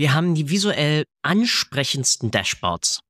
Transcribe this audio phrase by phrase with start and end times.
[0.00, 3.00] Wir haben die visuell ansprechendsten Dashboards,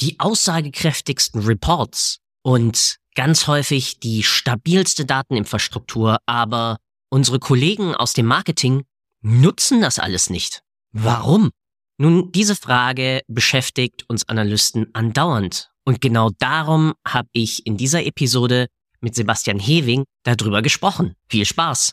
[0.00, 6.78] die aussagekräftigsten Reports und ganz häufig die stabilste Dateninfrastruktur, aber
[7.08, 8.82] unsere Kollegen aus dem Marketing
[9.22, 10.64] nutzen das alles nicht.
[10.90, 11.50] Warum?
[11.98, 15.70] Nun, diese Frage beschäftigt uns Analysten andauernd.
[15.84, 18.66] Und genau darum habe ich in dieser Episode
[19.00, 21.14] mit Sebastian Hewing darüber gesprochen.
[21.28, 21.92] Viel Spaß!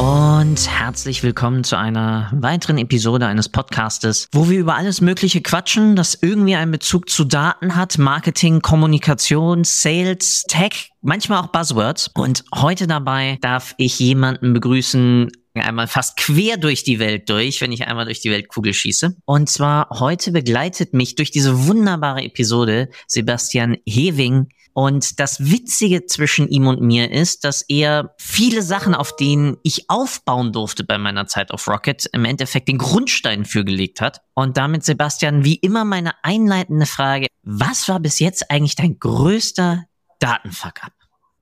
[0.00, 5.94] Und herzlich willkommen zu einer weiteren Episode eines Podcastes, wo wir über alles Mögliche quatschen,
[5.94, 12.08] das irgendwie einen Bezug zu Daten hat, Marketing, Kommunikation, Sales, Tech, manchmal auch Buzzwords.
[12.14, 17.72] Und heute dabei darf ich jemanden begrüßen, einmal fast quer durch die Welt durch, wenn
[17.72, 19.16] ich einmal durch die Weltkugel schieße.
[19.26, 26.48] Und zwar heute begleitet mich durch diese wunderbare Episode Sebastian Hewing, und das Witzige zwischen
[26.48, 31.26] ihm und mir ist, dass er viele Sachen, auf denen ich aufbauen durfte bei meiner
[31.26, 34.20] Zeit auf Rocket, im Endeffekt den Grundstein für gelegt hat.
[34.34, 39.84] Und damit, Sebastian, wie immer meine einleitende Frage, was war bis jetzt eigentlich dein größter
[40.18, 40.92] Datenfuck-up?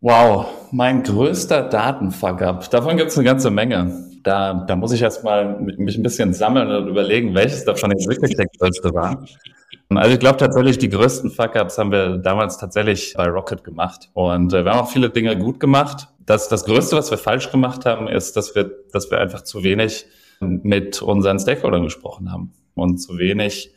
[0.00, 2.70] Wow, mein größter Datenfuck-up.
[2.70, 4.07] Davon gibt es eine ganze Menge.
[4.22, 8.36] Da, da muss ich erstmal mich ein bisschen sammeln und überlegen, welches davon jetzt wirklich
[8.36, 9.24] der größte war.
[9.90, 14.10] Also ich glaube tatsächlich, die größten Fuck-Ups haben wir damals tatsächlich bei Rocket gemacht.
[14.12, 16.08] Und äh, wir haben auch viele Dinge gut gemacht.
[16.26, 19.62] Das, das Größte, was wir falsch gemacht haben, ist, dass wir, dass wir einfach zu
[19.62, 20.06] wenig
[20.40, 23.72] mit unseren Stakeholdern gesprochen haben und zu wenig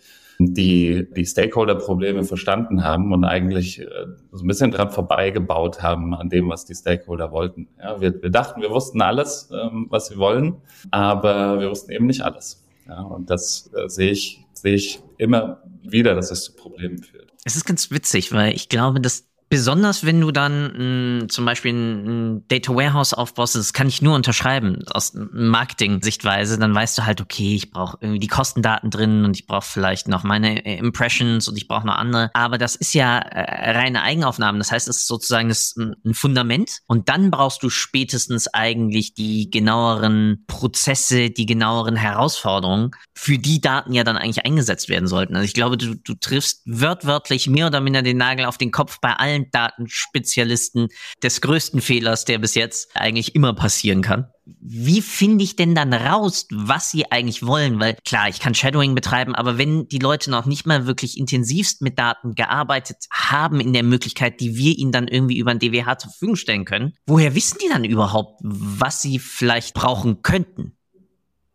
[0.48, 3.86] die, die Stakeholder-Probleme verstanden haben und eigentlich äh,
[4.32, 7.68] so ein bisschen dran vorbeigebaut haben an dem, was die Stakeholder wollten.
[7.80, 10.58] Ja, wir, wir dachten, wir wussten alles, ähm, was sie wollen,
[10.92, 12.64] aber wir wussten eben nicht alles.
[12.88, 17.32] Ja, und das äh, sehe ich, sehe ich immer wieder, dass es zu Problemen führt.
[17.46, 21.74] Es ist ganz witzig, weil ich glaube, dass Besonders wenn du dann mh, zum Beispiel
[21.74, 27.20] ein Data Warehouse aufbaust, das kann ich nur unterschreiben aus Marketing-Sichtweise, dann weißt du halt,
[27.20, 31.50] okay, ich brauche irgendwie die Kostendaten drin und ich brauche vielleicht noch meine äh, Impressions
[31.50, 32.32] und ich brauche noch andere.
[32.34, 34.58] Aber das ist ja äh, reine Eigenaufnahmen.
[34.58, 39.50] Das heißt, es ist sozusagen das, ein Fundament und dann brauchst du spätestens eigentlich die
[39.50, 45.36] genaueren Prozesse, die genaueren Herausforderungen, für die Daten ja dann eigentlich eingesetzt werden sollten.
[45.36, 49.00] Also ich glaube, du, du triffst wörtwörtlich mehr oder minder den Nagel auf den Kopf
[49.02, 50.90] bei allen Datendatenspecialisten
[51.24, 54.28] des größten Fehlers, der bis jetzt eigentlich immer passieren kann.
[54.60, 57.80] Wie finde ich denn dann raus, was sie eigentlich wollen?
[57.80, 61.82] Weil klar, ich kann Shadowing betreiben, aber wenn die Leute noch nicht mal wirklich intensivst
[61.82, 66.00] mit Daten gearbeitet haben in der Möglichkeit, die wir ihnen dann irgendwie über ein DWH
[66.00, 70.76] zur Verfügung stellen können, woher wissen die dann überhaupt, was sie vielleicht brauchen könnten?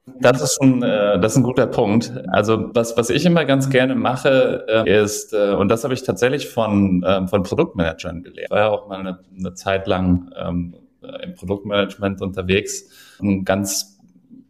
[0.07, 2.13] Das ist ein, äh, das ist ein guter Punkt.
[2.29, 6.05] Also was, was ich immer ganz gerne mache, äh, ist, äh, und das habe ich
[6.05, 8.45] tatsächlich von, äh, von Produktmanagern gelernt.
[8.45, 10.77] Ich war ja auch mal eine, eine Zeit lang ähm,
[11.23, 12.89] im Produktmanagement unterwegs.
[13.21, 13.99] Ein ganz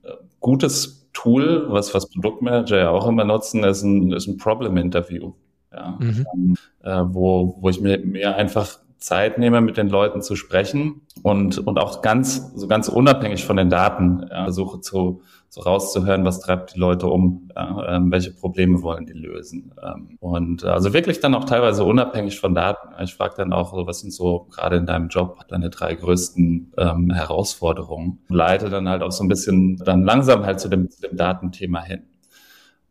[0.02, 5.32] äh, gutes Tool, was, was Produktmanager ja auch immer nutzen, ist ein, ist ein Problem-Interview.
[5.72, 6.56] Ja, mhm.
[6.82, 11.58] äh, wo, wo ich mir, mir einfach Zeit nehme, mit den Leuten zu sprechen und,
[11.58, 15.22] und auch ganz, so ganz unabhängig von den Daten ja, versuche zu,
[15.56, 19.72] so rauszuhören, was treibt die Leute um, ja, ähm, welche Probleme wollen die lösen.
[19.82, 22.88] Ähm, und also wirklich dann auch teilweise unabhängig von Daten.
[23.02, 27.10] Ich frage dann auch, was sind so gerade in deinem Job deine drei größten ähm,
[27.10, 28.18] Herausforderungen?
[28.28, 31.82] Leite dann halt auch so ein bisschen dann langsam halt zu dem, zu dem Datenthema
[31.82, 32.02] hin.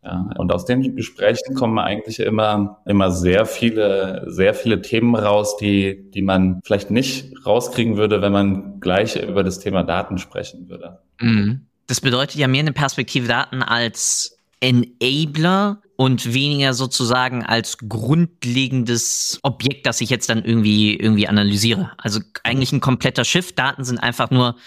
[0.04, 5.58] Ja, und aus den Gesprächen kommen eigentlich immer, immer sehr viele, sehr viele Themen raus,
[5.58, 10.68] die, die man vielleicht nicht rauskriegen würde, wenn man gleich über das Thema Daten sprechen
[10.68, 11.00] würde.
[11.22, 11.68] Mhm.
[11.88, 19.86] Das bedeutet ja mehr eine Perspektive Daten als Enabler und weniger sozusagen als grundlegendes Objekt,
[19.86, 21.92] das ich jetzt dann irgendwie, irgendwie analysiere.
[21.98, 23.58] Also eigentlich ein kompletter Shift.
[23.58, 24.58] Daten sind einfach nur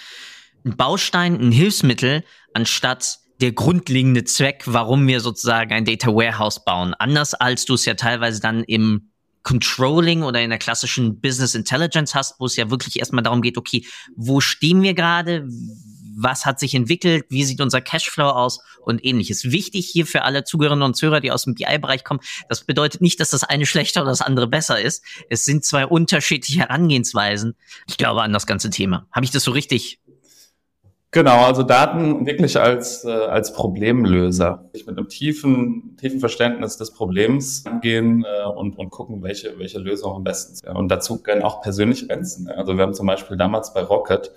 [0.64, 6.94] ein Baustein, ein Hilfsmittel, anstatt der grundlegende Zweck, warum wir sozusagen ein Data Warehouse bauen.
[6.94, 9.10] Anders als du es ja teilweise dann im
[9.42, 13.56] Controlling oder in der klassischen Business Intelligence hast, wo es ja wirklich erstmal darum geht,
[13.56, 15.48] okay, wo stehen wir gerade?
[16.20, 17.26] Was hat sich entwickelt?
[17.28, 18.60] Wie sieht unser Cashflow aus?
[18.82, 19.50] Und ähnliches.
[19.52, 22.20] Wichtig hier für alle Zuhörerinnen und Zuhörer, die aus dem BI-Bereich kommen.
[22.48, 25.04] Das bedeutet nicht, dass das eine schlechter oder das andere besser ist.
[25.28, 27.54] Es sind zwei unterschiedliche Herangehensweisen.
[27.86, 29.06] Ich glaube an das ganze Thema.
[29.12, 30.00] Habe ich das so richtig
[31.10, 34.68] Genau, also Daten wirklich als, äh, als Problemlöser.
[34.74, 39.78] Ich mit einem tiefen, tiefen Verständnis des Problems angehen äh, und, und gucken, welche, welche
[39.78, 40.66] Lösung am besten ist.
[40.66, 42.48] Und dazu können auch persönliche Grenzen.
[42.48, 44.32] Also wir haben zum Beispiel damals bei Rocket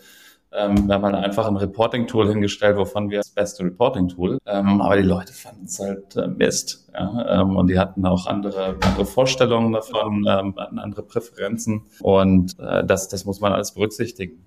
[0.54, 4.38] ähm, wir haben halt einfach ein Reporting-Tool hingestellt, wovon wir das beste Reporting-Tool.
[4.46, 6.90] Ähm, aber die Leute fanden es halt äh, Mist.
[6.94, 7.42] Ja?
[7.42, 11.84] Ähm, und die hatten auch andere, andere Vorstellungen davon, ähm, hatten andere Präferenzen.
[12.02, 14.44] Und äh, das, das muss man alles berücksichtigen.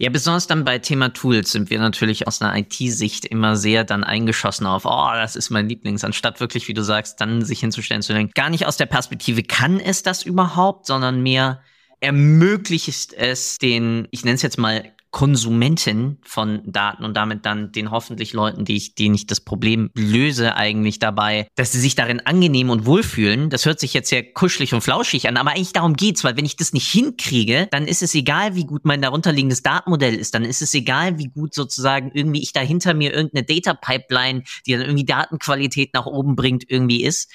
[0.00, 4.04] Ja, besonders dann bei Thema Tools sind wir natürlich aus einer IT-Sicht immer sehr dann
[4.04, 8.02] eingeschossen auf, oh, das ist mein Lieblings, anstatt wirklich, wie du sagst, dann sich hinzustellen
[8.02, 11.62] zu denken, gar nicht aus der Perspektive, kann es das überhaupt, sondern mehr
[11.98, 17.90] ermöglicht es den, ich nenne es jetzt mal Konsumenten von Daten und damit dann den
[17.90, 22.20] hoffentlich Leuten, die ich, denen ich das Problem löse, eigentlich dabei, dass sie sich darin
[22.20, 23.48] angenehm und wohlfühlen.
[23.48, 26.44] Das hört sich jetzt sehr kuschelig und flauschig an, aber eigentlich darum geht's, weil wenn
[26.44, 30.44] ich das nicht hinkriege, dann ist es egal, wie gut mein darunterliegendes Datenmodell ist, dann
[30.44, 34.72] ist es egal, wie gut sozusagen irgendwie ich da hinter mir irgendeine Data Pipeline, die
[34.72, 37.30] dann irgendwie Datenqualität nach oben bringt, irgendwie ist.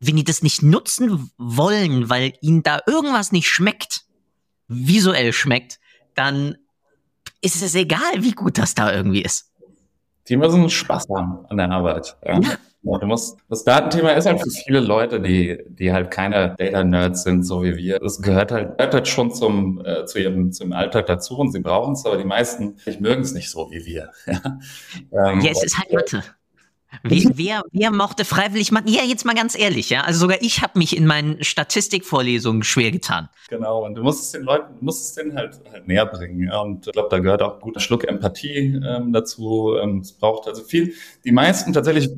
[0.00, 4.02] Wenn die das nicht nutzen wollen, weil ihnen da irgendwas nicht schmeckt,
[4.66, 5.78] visuell schmeckt,
[6.14, 6.56] dann
[7.42, 9.50] ist es egal, wie gut das da irgendwie ist.
[10.28, 12.16] Die müssen Spaß haben an der Arbeit.
[12.24, 12.40] Ja.
[12.40, 12.98] ja.
[12.98, 17.44] Du musst, das Datenthema ist halt für viele Leute, die, die halt keine Data-Nerds sind,
[17.44, 18.00] so wie wir.
[18.00, 21.60] Das gehört halt, gehört halt schon zum, äh, zu ihrem, zum Alltag dazu und sie
[21.60, 24.10] brauchen es, aber die meisten mögen es nicht so wie wir.
[25.12, 26.24] Ja, ähm, ja es ist halt Mathe.
[27.02, 28.88] Wer, wer, wer mochte freiwillig machen?
[28.88, 30.02] Ja, jetzt mal ganz ehrlich, ja.
[30.02, 33.28] Also sogar ich habe mich in meinen Statistikvorlesungen schwer getan.
[33.48, 36.50] Genau, und du musst es den Leuten, du musst es denen halt, halt näher bringen.
[36.52, 39.76] Und ich glaube, da gehört auch ein guter Schluck Empathie ähm, dazu.
[39.80, 40.94] Ähm, es braucht also viel.
[41.24, 42.10] Die meisten tatsächlich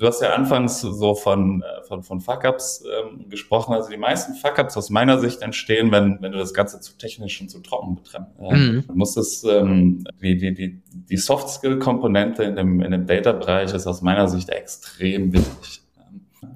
[0.00, 3.74] du hast ja anfangs so von, äh, von, von Fuck-Ups ähm, gesprochen.
[3.74, 7.40] Also die meisten Fuck-Ups aus meiner Sicht entstehen, wenn, wenn du das Ganze zu technisch
[7.40, 8.32] und zu trocken betreibst.
[8.40, 8.94] Ähm, mhm.
[8.94, 14.00] muss es, ähm, die, die, die, die Soft-Skill-Komponente in dem, in dem Data-Bereich ist aus
[14.00, 15.82] meiner Sicht extrem wichtig.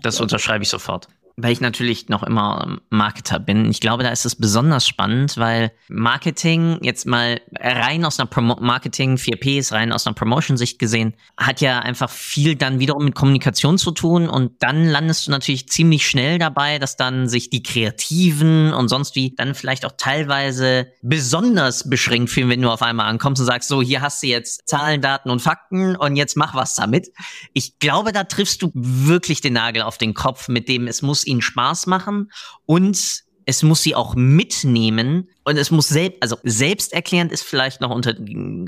[0.03, 3.69] Das unterschreibe ich sofort weil ich natürlich noch immer Marketer bin.
[3.69, 8.57] Ich glaube, da ist es besonders spannend, weil Marketing jetzt mal rein aus einer Promo
[8.61, 13.17] Marketing 4P ist rein aus einer Promotion-Sicht gesehen, hat ja einfach viel dann wiederum mit
[13.17, 17.63] Kommunikation zu tun und dann landest du natürlich ziemlich schnell dabei, dass dann sich die
[17.63, 23.07] Kreativen und sonst wie dann vielleicht auch teilweise besonders beschränkt fühlen, wenn du auf einmal
[23.07, 26.55] ankommst und sagst, so, hier hast du jetzt Zahlen, Daten und Fakten und jetzt mach
[26.55, 27.09] was damit.
[27.55, 31.24] Ich glaube, da triffst du wirklich den Nagel auf den Kopf, mit dem es muss
[31.27, 32.31] ihnen Spaß machen
[32.67, 37.91] und es muss sie auch mitnehmen und es muss selbst, also selbsterklärend ist vielleicht noch
[37.91, 38.15] unter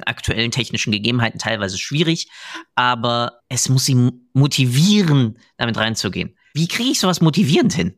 [0.05, 2.29] aktuellen technischen Gegebenheiten teilweise schwierig,
[2.75, 6.37] aber es muss sie motivieren, damit reinzugehen.
[6.55, 7.95] Wie kriege ich sowas motivierend hin?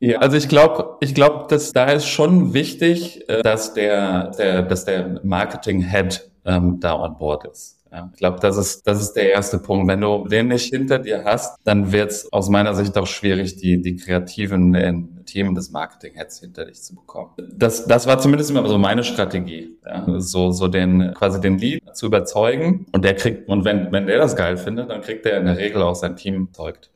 [0.00, 4.62] Ja, also ich glaube, ich glaube, dass da ist schon wichtig, äh, dass der, der
[4.62, 7.73] dass der Marketing Head ähm, da on board ist.
[7.94, 9.86] Ja, ich glaube, das ist, das ist der erste Punkt.
[9.86, 13.54] Wenn du den nicht hinter dir hast, dann wird es aus meiner Sicht auch schwierig,
[13.56, 14.92] die, die kreativen äh,
[15.26, 17.30] Themen des Marketing-Heads hinter dich zu bekommen.
[17.56, 19.78] Das, das war zumindest immer so meine Strategie.
[19.86, 22.86] Ja, so, so den, quasi den Lead zu überzeugen.
[22.90, 25.56] Und der kriegt, und wenn, wenn der das geil findet, dann kriegt der in der
[25.56, 26.90] Regel auch sein Team zeugt.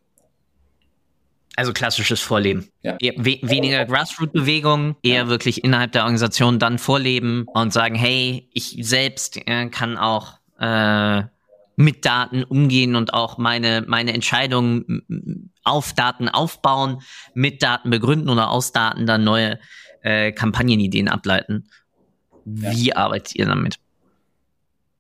[1.55, 2.69] Also klassisches Vorleben.
[2.83, 2.97] Ja.
[3.01, 9.41] We weniger Grassroot-Bewegung, eher wirklich innerhalb der Organisation dann vorleben und sagen, hey, ich selbst
[9.47, 11.23] äh, kann auch äh,
[11.77, 17.03] mit Daten umgehen und auch meine, meine Entscheidungen auf Daten aufbauen,
[17.35, 19.59] mit Daten begründen oder aus Daten dann neue
[20.03, 21.69] äh, Kampagnenideen ableiten.
[22.45, 22.97] Wie ja.
[22.97, 23.79] arbeitet ihr damit?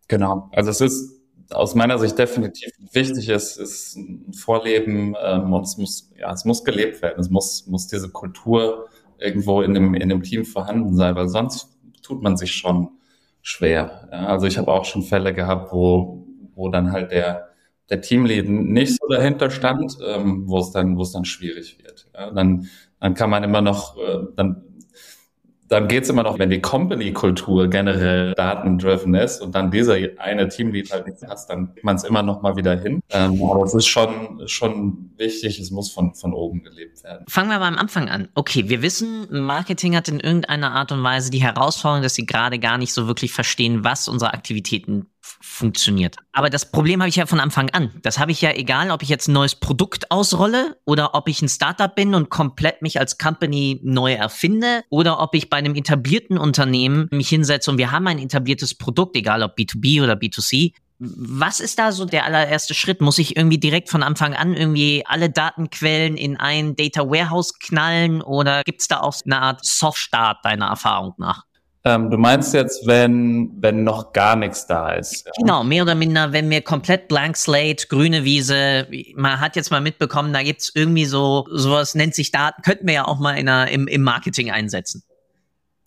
[0.06, 1.18] Genau, also es ist
[1.50, 6.44] aus meiner Sicht definitiv wichtig, es ist ein Vorleben ähm, und es muss, ja, es
[6.44, 7.21] muss gelebt werden.
[7.21, 11.68] Es muss, muss diese Kultur irgendwo in dem, in dem Team vorhanden sein, weil sonst
[12.02, 12.90] tut man sich schon
[13.42, 14.09] schwer.
[14.12, 17.49] Ja, also ich habe auch schon Fälle gehabt, wo, wo dann halt der,
[17.90, 22.09] der Teamlead nicht so dahinter stand, ähm, wo es dann, wo es dann schwierig wird.
[22.14, 22.68] Ja, dann,
[23.00, 24.62] dann kann man immer noch, äh, dann
[25.68, 30.90] dann geht's immer noch, wenn die Company-Kultur generell datendriven ist und dann dieser eine Teamlead
[30.90, 33.02] halt nichts hat, dann kriegt man es immer noch mal wieder hin.
[33.10, 37.25] Ähm, aber es ist schon, schon wichtig, es muss von, von oben gelebt werden.
[37.28, 38.28] Fangen wir aber am Anfang an.
[38.34, 42.58] Okay, wir wissen, Marketing hat in irgendeiner Art und Weise die Herausforderung, dass sie gerade
[42.58, 45.06] gar nicht so wirklich verstehen, was unsere Aktivitäten
[45.40, 46.16] funktioniert.
[46.32, 47.90] Aber das Problem habe ich ja von Anfang an.
[48.02, 51.42] Das habe ich ja egal, ob ich jetzt ein neues Produkt ausrolle oder ob ich
[51.42, 55.75] ein Startup bin und komplett mich als Company neu erfinde oder ob ich bei einem
[55.75, 60.73] etablierten Unternehmen mich hinsetze und wir haben ein etabliertes Produkt, egal ob B2B oder B2C.
[61.00, 63.00] Was ist da so der allererste Schritt?
[63.00, 68.20] Muss ich irgendwie direkt von Anfang an irgendwie alle Datenquellen in ein Data Warehouse knallen
[68.20, 71.44] oder gibt es da auch eine Art Soft-Start deiner Erfahrung nach?
[71.85, 75.25] Ähm, du meinst jetzt, wenn, wenn noch gar nichts da ist.
[75.25, 75.32] Ja?
[75.38, 79.80] Genau, mehr oder minder, wenn wir komplett blank slate, grüne Wiese, man hat jetzt mal
[79.80, 83.49] mitbekommen, da gibt's irgendwie so, sowas nennt sich Daten, könnten wir ja auch mal in
[83.49, 85.04] einer, im, im Marketing einsetzen.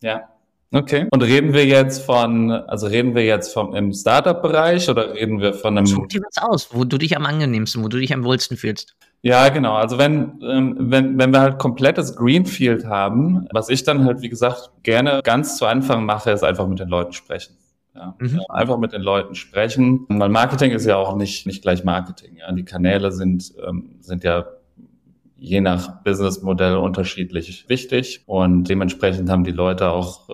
[0.01, 0.29] Ja.
[0.73, 1.07] Okay.
[1.11, 5.53] Und reden wir jetzt von, also reden wir jetzt vom im Startup-Bereich oder reden wir
[5.53, 5.85] von einem.
[5.85, 8.95] Such dir was aus, wo du dich am angenehmsten, wo du dich am wohlsten fühlst.
[9.23, 9.75] Ja, genau.
[9.75, 14.29] Also wenn, ähm, wenn, wenn wir halt komplettes Greenfield haben, was ich dann halt, wie
[14.29, 17.55] gesagt, gerne ganz zu Anfang mache, ist einfach mit den Leuten sprechen.
[17.93, 18.41] Ja, mhm.
[18.49, 20.05] Einfach mit den Leuten sprechen.
[20.09, 22.37] Weil Marketing ist ja auch nicht, nicht gleich Marketing.
[22.37, 22.51] Ja.
[22.51, 24.45] Die Kanäle sind, ähm, sind ja
[25.41, 30.33] je nach Businessmodell unterschiedlich wichtig und dementsprechend haben die Leute auch, äh,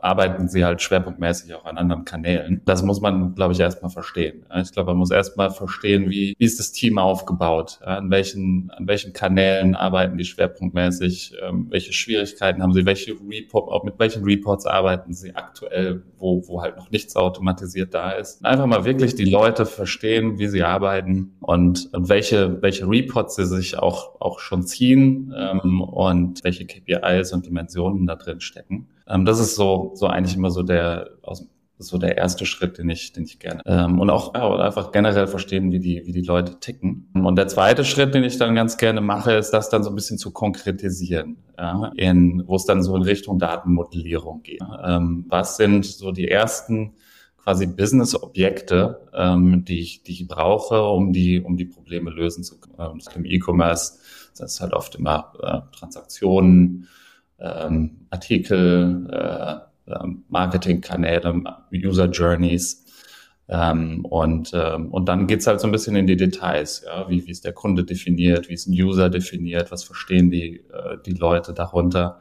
[0.00, 2.62] arbeiten sie halt schwerpunktmäßig auch an anderen Kanälen.
[2.64, 4.46] Das muss man, glaube ich, erstmal verstehen.
[4.62, 8.86] Ich glaube, man muss erstmal verstehen, wie, wie ist das Team aufgebaut, an welchen, an
[8.86, 14.66] welchen Kanälen arbeiten die schwerpunktmäßig, ähm, welche Schwierigkeiten haben sie, welche Report, mit welchen Reports
[14.66, 18.44] arbeiten sie aktuell, wo, wo halt noch nichts automatisiert da ist.
[18.44, 23.46] Einfach mal wirklich die Leute verstehen, wie sie arbeiten und, und welche, welche Reports sie
[23.46, 28.88] sich auch, auch schon ziehen ähm, und welche KPIs und Dimensionen da drin stecken.
[29.08, 31.46] Ähm, das ist so, so eigentlich immer so der, aus,
[31.78, 33.62] so der erste Schritt, den ich, den ich gerne.
[33.66, 37.10] Ähm, und auch ja, einfach generell verstehen, wie die, wie die Leute ticken.
[37.14, 39.96] Und der zweite Schritt, den ich dann ganz gerne mache, ist das dann so ein
[39.96, 44.62] bisschen zu konkretisieren, ja, in, wo es dann so in Richtung Datenmodellierung geht.
[44.84, 46.92] Ähm, was sind so die ersten
[47.44, 52.58] quasi Business-Objekte, ähm, die, ich, die ich brauche, um die, um die Probleme lösen zu
[52.58, 52.76] können.
[52.78, 53.98] Ähm, Im E-Commerce
[54.40, 56.88] das ist halt oft immer äh, Transaktionen,
[57.38, 62.84] ähm, Artikel, äh, äh, Marketingkanäle, User Journeys.
[63.46, 67.26] Ähm, und, ähm, und dann geht's halt so ein bisschen in die Details, ja, wie,
[67.26, 71.12] wie ist der Kunde definiert, wie ist ein User definiert, was verstehen die, äh, die
[71.12, 72.20] Leute darunter.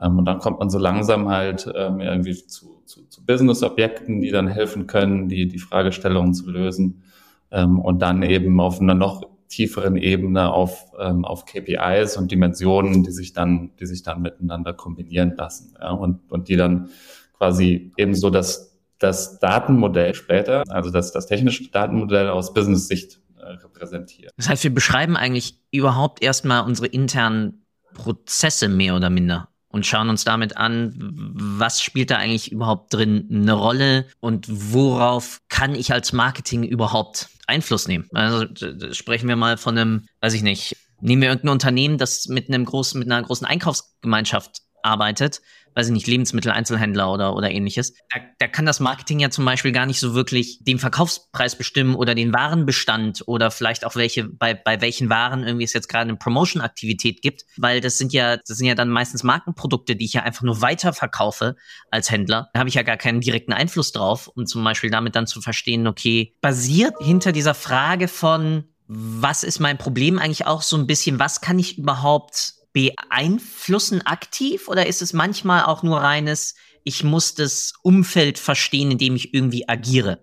[0.00, 4.30] Ähm, und dann kommt man so langsam halt ähm, irgendwie zu, zu, zu Business-Objekten, die
[4.30, 7.02] dann helfen können, die, die Fragestellungen zu lösen.
[7.50, 13.04] Ähm, und dann eben auf einer noch tieferen Ebene auf, ähm, auf KPIs und Dimensionen,
[13.04, 15.74] die sich dann, die sich dann miteinander kombinieren lassen.
[15.80, 16.88] Ja, und, und die dann
[17.36, 24.32] quasi ebenso das, das Datenmodell später, also das, das technische Datenmodell aus Business-Sicht äh, repräsentiert.
[24.36, 30.08] Das heißt, wir beschreiben eigentlich überhaupt erstmal unsere internen Prozesse mehr oder minder und schauen
[30.08, 35.92] uns damit an, was spielt da eigentlich überhaupt drin eine Rolle und worauf kann ich
[35.92, 38.08] als Marketing überhaupt Einfluss nehmen.
[38.12, 38.46] Also
[38.92, 42.64] sprechen wir mal von einem, weiß ich nicht, nehmen wir irgendein Unternehmen, das mit einem
[42.64, 45.40] großen, mit einer großen Einkaufsgemeinschaft arbeitet
[45.74, 47.94] weiß ich nicht, Lebensmitteleinzelhändler oder, oder ähnliches.
[48.12, 51.94] Da, da kann das Marketing ja zum Beispiel gar nicht so wirklich den Verkaufspreis bestimmen
[51.94, 56.08] oder den Warenbestand oder vielleicht auch welche, bei, bei welchen Waren irgendwie es jetzt gerade
[56.08, 60.12] eine Promotion-Aktivität gibt, weil das sind ja, das sind ja dann meistens Markenprodukte, die ich
[60.12, 61.56] ja einfach nur weiterverkaufe
[61.90, 62.50] als Händler.
[62.52, 65.40] Da habe ich ja gar keinen direkten Einfluss drauf, um zum Beispiel damit dann zu
[65.40, 70.86] verstehen, okay, basiert hinter dieser Frage von, was ist mein Problem eigentlich auch so ein
[70.86, 77.04] bisschen, was kann ich überhaupt beeinflussen aktiv oder ist es manchmal auch nur reines, ich
[77.04, 80.20] muss das Umfeld verstehen, in dem ich irgendwie agiere?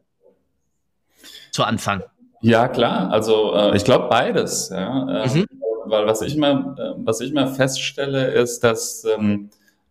[1.52, 2.04] Zu Anfang.
[2.42, 3.12] Ja, klar.
[3.12, 4.70] Also äh, ich glaube beides.
[4.70, 5.26] Ja.
[5.26, 5.46] Äh, mhm.
[5.86, 9.50] Weil was ich mal, äh, was ich mal feststelle, ist, dass, ähm,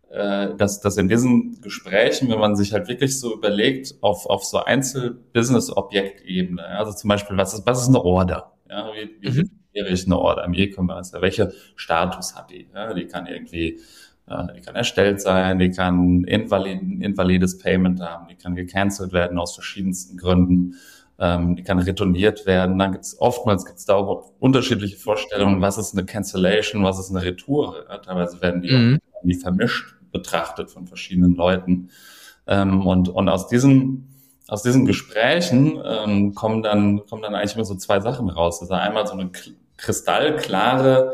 [0.09, 4.45] äh, dass, dass in diesen Gesprächen, wenn man sich halt wirklich so überlegt, auf, auf
[4.45, 8.53] so Einzel-Business-Objekt-Ebene, also zum Beispiel, was ist, was ist eine Order?
[8.69, 11.21] Ja, wie, wie mhm eine Order im E-Commerce?
[11.21, 12.67] Welche Status hat die?
[12.73, 13.79] Ja, die kann irgendwie,
[14.27, 19.37] äh, die kann erstellt sein, die kann invalid, invalides Payment haben, die kann gecancelt werden
[19.37, 20.75] aus verschiedensten Gründen.
[21.21, 22.79] Ähm, die kann retourniert werden.
[22.79, 27.09] Dann gibt es oftmals gibt's da auch unterschiedliche Vorstellungen, was ist eine Cancellation, was ist
[27.09, 27.75] eine Retour.
[27.89, 28.99] Ja, teilweise werden die, mhm.
[29.23, 31.89] die vermischt betrachtet von verschiedenen Leuten.
[32.47, 34.07] Ähm, und, und aus diesen
[34.49, 38.61] aus diesen Gesprächen ähm, kommen dann kommen dann eigentlich immer so zwei Sachen raus.
[38.61, 39.31] Also einmal so eine
[39.77, 41.13] kristallklare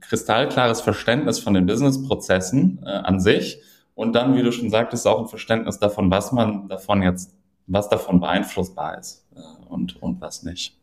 [0.00, 3.60] kristallklares Verständnis von den Businessprozessen äh, an sich
[3.94, 7.34] und dann, wie du schon sagtest, auch ein Verständnis davon, was man davon jetzt,
[7.66, 10.76] was davon beeinflussbar ist äh, und und was nicht.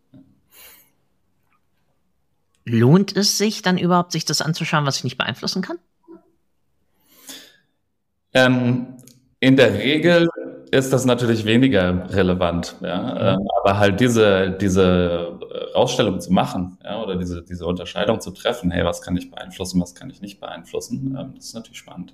[2.66, 5.80] Lohnt es sich dann überhaupt, sich das anzuschauen, was ich nicht beeinflussen kann?
[8.34, 8.98] Ähm,
[9.40, 10.30] in der Regel
[10.72, 12.76] ist das natürlich weniger relevant.
[12.82, 13.38] Ja?
[13.38, 13.48] Mhm.
[13.60, 15.40] aber halt diese, diese
[15.74, 17.02] Ausstellung zu machen ja?
[17.02, 20.40] oder diese, diese Unterscheidung zu treffen, hey, was kann ich beeinflussen, was kann ich nicht
[20.40, 22.14] beeinflussen, ähm, das ist natürlich spannend.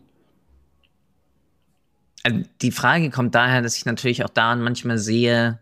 [2.23, 5.59] Also die Frage kommt daher, dass ich natürlich auch daran manchmal sehe,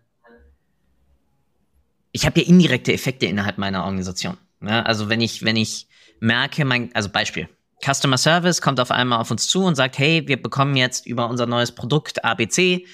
[2.11, 4.37] ich habe ja indirekte Effekte innerhalb meiner Organisation.
[4.61, 4.83] Ja?
[4.83, 5.87] Also wenn ich, wenn ich
[6.19, 7.49] merke, mein, also Beispiel,
[7.81, 11.29] Customer Service kommt auf einmal auf uns zu und sagt, hey, wir bekommen jetzt über
[11.29, 12.85] unser neues Produkt ABC,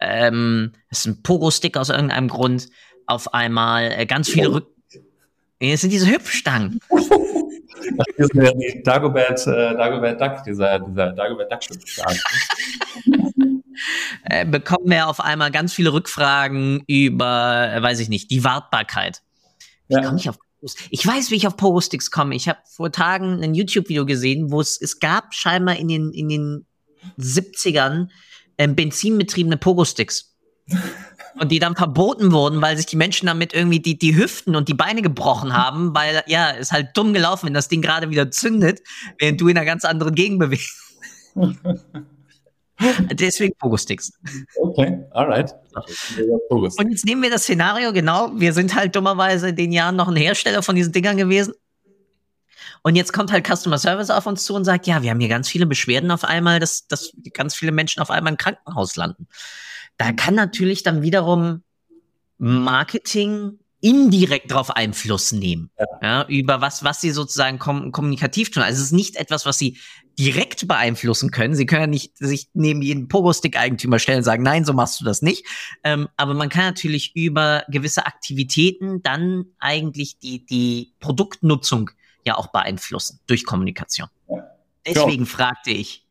[0.00, 2.68] ähm, das ist ein Pogo-Stick aus irgendeinem Grund,
[3.06, 4.66] auf einmal äh, ganz viele Rück...
[5.58, 6.80] Es sind diese Hüpfstangen.
[6.90, 11.60] Das ist ja die Dagobert, äh, Dagobert Duck, dieser, dieser Dagobert Duck
[14.24, 19.22] äh, bekommen wir auf einmal ganz viele Rückfragen über, äh, weiß ich nicht, die Wartbarkeit.
[19.88, 20.02] Ich ja.
[20.02, 20.36] komme nicht auf
[20.90, 22.34] ich weiß, wie ich auf Pogo-Sticks komme.
[22.34, 26.28] Ich habe vor Tagen ein YouTube-Video gesehen, wo es, es gab scheinbar in den, in
[26.28, 26.66] den
[27.18, 28.08] 70ern
[28.58, 30.34] ähm, benzinbetriebene Pogo-Sticks.
[31.38, 34.68] und die dann verboten wurden, weil sich die Menschen damit irgendwie die, die Hüften und
[34.68, 38.30] die Beine gebrochen haben, weil ja, ist halt dumm gelaufen, wenn das Ding gerade wieder
[38.30, 38.80] zündet,
[39.18, 40.74] während du in einer ganz anderen Gegend bewegst.
[43.12, 44.12] Deswegen Pogo-Sticks.
[44.60, 45.54] Okay, alright.
[46.48, 50.08] Und jetzt nehmen wir das Szenario, genau, wir sind halt dummerweise in den Jahren noch
[50.08, 51.54] ein Hersteller von diesen Dingern gewesen.
[52.82, 55.28] Und jetzt kommt halt Customer Service auf uns zu und sagt, ja, wir haben hier
[55.28, 59.26] ganz viele Beschwerden auf einmal, dass, dass ganz viele Menschen auf einmal im Krankenhaus landen.
[59.96, 61.62] Da kann natürlich dann wiederum
[62.38, 65.86] Marketing indirekt darauf Einfluss nehmen, ja.
[66.02, 66.26] ja.
[66.28, 68.62] über was, was sie sozusagen kom kommunikativ tun.
[68.62, 69.78] Also es ist nicht etwas, was sie
[70.18, 71.54] direkt beeinflussen können.
[71.54, 75.04] Sie können ja nicht sich neben jeden Pogo-Stick-Eigentümer stellen und sagen, nein, so machst du
[75.04, 75.44] das nicht.
[75.84, 81.90] Ähm, aber man kann natürlich über gewisse Aktivitäten dann eigentlich die, die Produktnutzung
[82.24, 84.08] ja auch beeinflussen durch Kommunikation.
[84.28, 84.44] Ja.
[84.86, 85.30] Deswegen ja.
[85.30, 86.02] fragte ich,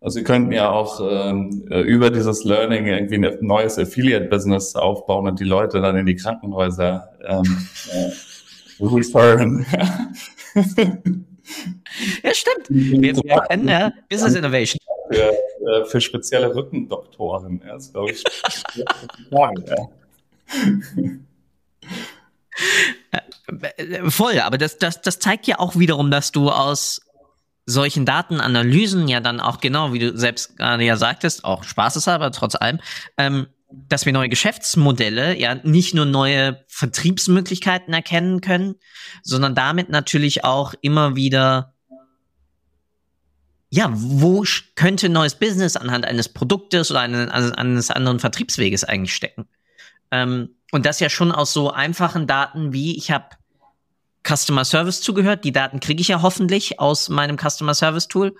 [0.00, 5.26] also Sie könnten ja auch ähm, äh, über dieses Learning irgendwie ein neues Affiliate-Business aufbauen
[5.26, 8.10] und die Leute dann in die Krankenhäuser ähm, äh,
[8.84, 9.66] referen.
[12.22, 12.66] ja, stimmt.
[12.68, 14.80] Wir, wir kennen ja Business Innovation.
[15.10, 17.62] Für, äh, für spezielle Rückendoktoren.
[17.66, 18.24] Ja, das glaube ich.
[19.30, 19.46] ja.
[23.76, 27.00] Äh, voll, aber das, das, das zeigt ja auch wiederum, dass du aus
[27.66, 32.54] solchen Datenanalysen ja dann auch genau, wie du selbst gerade ja sagtest, auch spaßeshalber, trotz
[32.54, 32.80] allem,
[33.18, 38.76] ähm, dass wir neue Geschäftsmodelle, ja nicht nur neue Vertriebsmöglichkeiten erkennen können,
[39.22, 41.74] sondern damit natürlich auch immer wieder,
[43.68, 44.44] ja, wo
[44.76, 49.48] könnte neues Business anhand eines Produktes oder eines, eines anderen Vertriebsweges eigentlich stecken?
[50.10, 53.26] Ähm, und das ja schon aus so einfachen Daten wie, ich habe
[54.26, 55.44] Customer Service zugehört.
[55.44, 58.34] Die Daten kriege ich ja hoffentlich aus meinem Customer Service Tool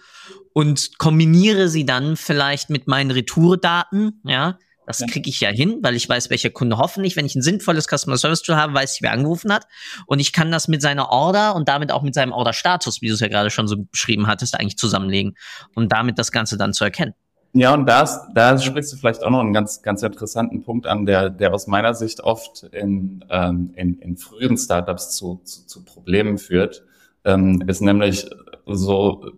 [0.52, 4.20] und kombiniere sie dann vielleicht mit meinen Retour-Daten.
[4.24, 7.42] Ja, das kriege ich ja hin, weil ich weiß, welcher Kunde hoffentlich, wenn ich ein
[7.42, 9.66] sinnvolles Customer Service Tool habe, weiß ich, wer angerufen hat.
[10.06, 13.14] Und ich kann das mit seiner Order und damit auch mit seinem Order-Status, wie du
[13.14, 15.36] es ja gerade schon so beschrieben hattest, eigentlich zusammenlegen,
[15.74, 17.14] um damit das Ganze dann zu erkennen.
[17.52, 21.06] Ja, und da, da sprichst du vielleicht auch noch einen ganz, ganz interessanten Punkt an,
[21.06, 25.84] der, der aus meiner Sicht oft in, ähm, in, in frühen Startups zu, zu, zu
[25.84, 26.84] Problemen führt,
[27.24, 28.28] ähm, ist nämlich
[28.66, 29.32] so,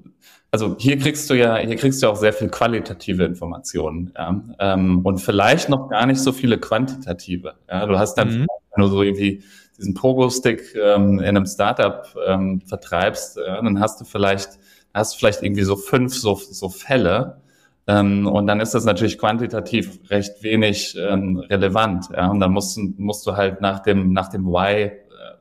[0.50, 5.00] also hier kriegst du ja, hier kriegst du auch sehr viel qualitative Informationen, ja, ähm,
[5.04, 7.54] und vielleicht noch gar nicht so viele quantitative.
[7.68, 8.46] Ja, du hast dann, mhm.
[8.74, 9.42] wenn du so irgendwie
[9.76, 14.58] diesen Pogo-Stick ähm, in einem Startup ähm, vertreibst, ja, dann hast du vielleicht,
[14.94, 17.40] hast vielleicht irgendwie so fünf so, so Fälle,
[17.88, 22.11] ähm, und dann ist das natürlich quantitativ recht wenig ähm, relevant.
[22.14, 22.28] Ja?
[22.28, 24.92] Und dann musst, musst du halt nach dem, nach dem Why äh,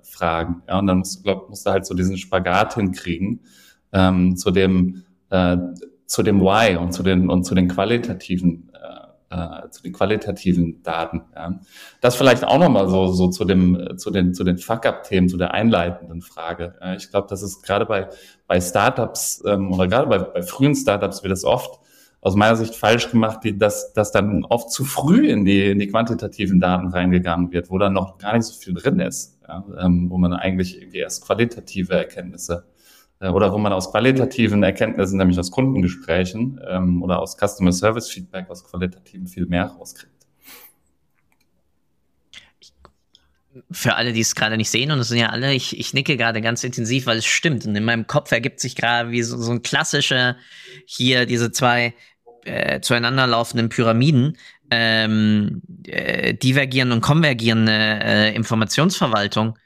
[0.02, 0.63] fragen.
[0.65, 0.80] Ja?
[0.80, 3.41] Und dann musst du, glaub, musst du halt so diesen Spagat hinkriegen
[3.98, 5.58] ähm, zu dem, äh,
[6.06, 10.84] zu dem Why und zu den, und zu den qualitativen äh, äh zu den qualitativen
[10.84, 11.24] Daten.
[11.36, 11.60] Ja.
[12.00, 15.54] Das vielleicht auch nochmal so, so zu dem, zu den, zu den Fuck-up-Themen, zu der
[15.54, 16.76] einleitenden Frage.
[16.80, 18.08] Ja, ich glaube, das ist gerade bei,
[18.46, 21.80] bei Startups ähm, oder gerade bei, bei frühen Startups wird es oft
[22.22, 25.88] aus meiner Sicht falsch gemacht, dass, dass dann oft zu früh in die, in die
[25.88, 30.10] quantitativen Daten reingegangen wird, wo dann noch gar nicht so viel drin ist, ja, ähm,
[30.10, 32.77] wo man eigentlich irgendwie erst qualitative Erkenntnisse äh,
[33.20, 38.50] oder wo man aus qualitativen Erkenntnissen, nämlich aus Kundengesprächen ähm, oder aus Customer Service Feedback,
[38.50, 40.18] aus qualitativen viel mehr rauskriegt.
[43.72, 46.18] für alle, die es gerade nicht sehen, und es sind ja alle, ich, ich nicke
[46.18, 47.66] gerade ganz intensiv, weil es stimmt.
[47.66, 50.38] Und in meinem Kopf ergibt sich gerade wie so, so ein klassischer,
[50.86, 51.94] hier diese zwei
[52.46, 54.38] äh, zueinander laufenden Pyramiden,
[54.70, 59.58] ähm, äh, divergierende und konvergierende äh, Informationsverwaltung.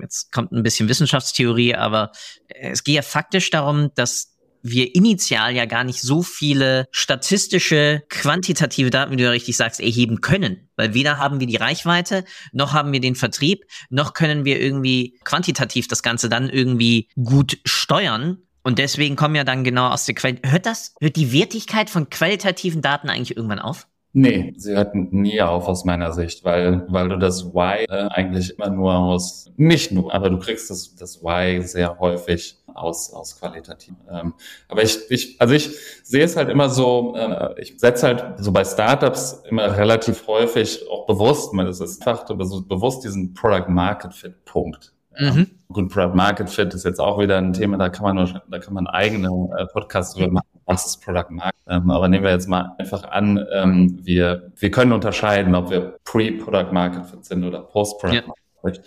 [0.00, 2.12] Jetzt kommt ein bisschen Wissenschaftstheorie, aber
[2.48, 8.90] es geht ja faktisch darum, dass wir initial ja gar nicht so viele statistische, quantitative
[8.90, 10.68] Daten, wie du ja richtig sagst, erheben können.
[10.76, 15.18] Weil weder haben wir die Reichweite, noch haben wir den Vertrieb, noch können wir irgendwie
[15.24, 18.38] quantitativ das Ganze dann irgendwie gut steuern.
[18.62, 20.40] Und deswegen kommen ja dann genau aus der Quelle.
[20.44, 20.94] Hört das?
[21.00, 23.86] Hört die Wertigkeit von qualitativen Daten eigentlich irgendwann auf?
[24.18, 28.58] Nee, sie hört nie auf aus meiner Sicht, weil, weil du das Why äh, eigentlich
[28.58, 33.38] immer nur aus, nicht nur, aber du kriegst das, das Why sehr häufig aus, aus
[33.38, 33.92] qualitativ.
[34.10, 34.32] Ähm,
[34.68, 35.68] aber ich, ich, also ich
[36.02, 40.82] sehe es halt immer so, äh, ich setze halt so bei Startups immer relativ häufig
[40.90, 44.94] auch bewusst, man ist einfach bewusst diesen Product Market Fit Punkt.
[45.18, 45.50] Mhm.
[45.70, 48.58] Gut, Product Market Fit ist jetzt auch wieder ein Thema, da kann man nur, da
[48.60, 50.55] kann man eigene äh, Podcasts drüber machen.
[50.66, 51.54] Was ist Product Market?
[51.68, 55.96] Ähm, aber nehmen wir jetzt mal einfach an, ähm, wir, wir können unterscheiden, ob wir
[56.04, 58.82] Pre-Product Market Fit sind oder Post-Product Market Fit.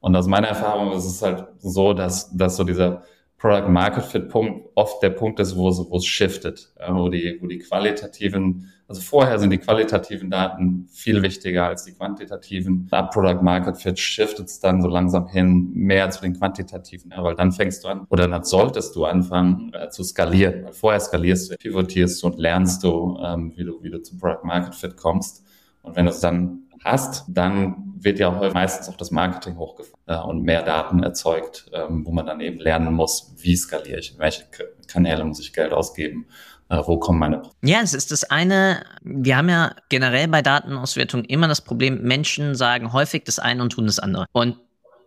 [0.00, 3.02] Und aus meiner Erfahrung ist es halt so, dass, dass so dieser
[3.44, 7.36] Product Market Fit Punkt oft der Punkt ist, wo es, wo es shiftet, wo die,
[7.42, 12.88] wo die qualitativen, also vorher sind die qualitativen Daten viel wichtiger als die quantitativen.
[12.90, 17.34] Ab Product Market Fit shiftet es dann so langsam hin mehr zu den quantitativen, weil
[17.34, 20.64] dann fängst du an oder dann solltest du anfangen äh, zu skalieren.
[20.64, 24.18] Weil vorher skalierst du, pivotierst du und lernst du, ähm, wie du, wie du zum
[24.18, 25.44] Product Market Fit kommst.
[25.82, 29.98] Und wenn du es dann hast, dann wird ja häufig meistens auch das Marketing hochgefahren
[30.06, 34.18] äh, und mehr Daten erzeugt, ähm, wo man dann eben lernen muss, wie skaliere ich,
[34.18, 34.44] welche
[34.86, 36.26] Kanäle muss ich Geld ausgeben,
[36.68, 37.42] äh, wo kommen meine.
[37.62, 42.54] Ja, es ist das eine, wir haben ja generell bei Datenauswertung immer das Problem, Menschen
[42.54, 44.26] sagen häufig das eine und tun das andere.
[44.32, 44.58] Und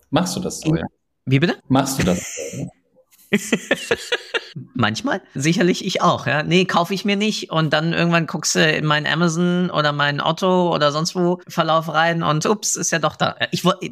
[0.10, 0.86] Machst du das so, ja?
[1.26, 1.58] Wie bitte?
[1.68, 2.52] Machst du das?
[2.54, 2.70] So,
[4.74, 6.44] Manchmal, sicherlich ich auch, ja.
[6.44, 10.22] Nee, kaufe ich mir nicht und dann irgendwann guckst du in meinen Amazon oder meinen
[10.22, 13.36] Otto oder sonst wo Verlauf rein und ups, ist ja doch da.
[13.52, 13.92] Ich wollte,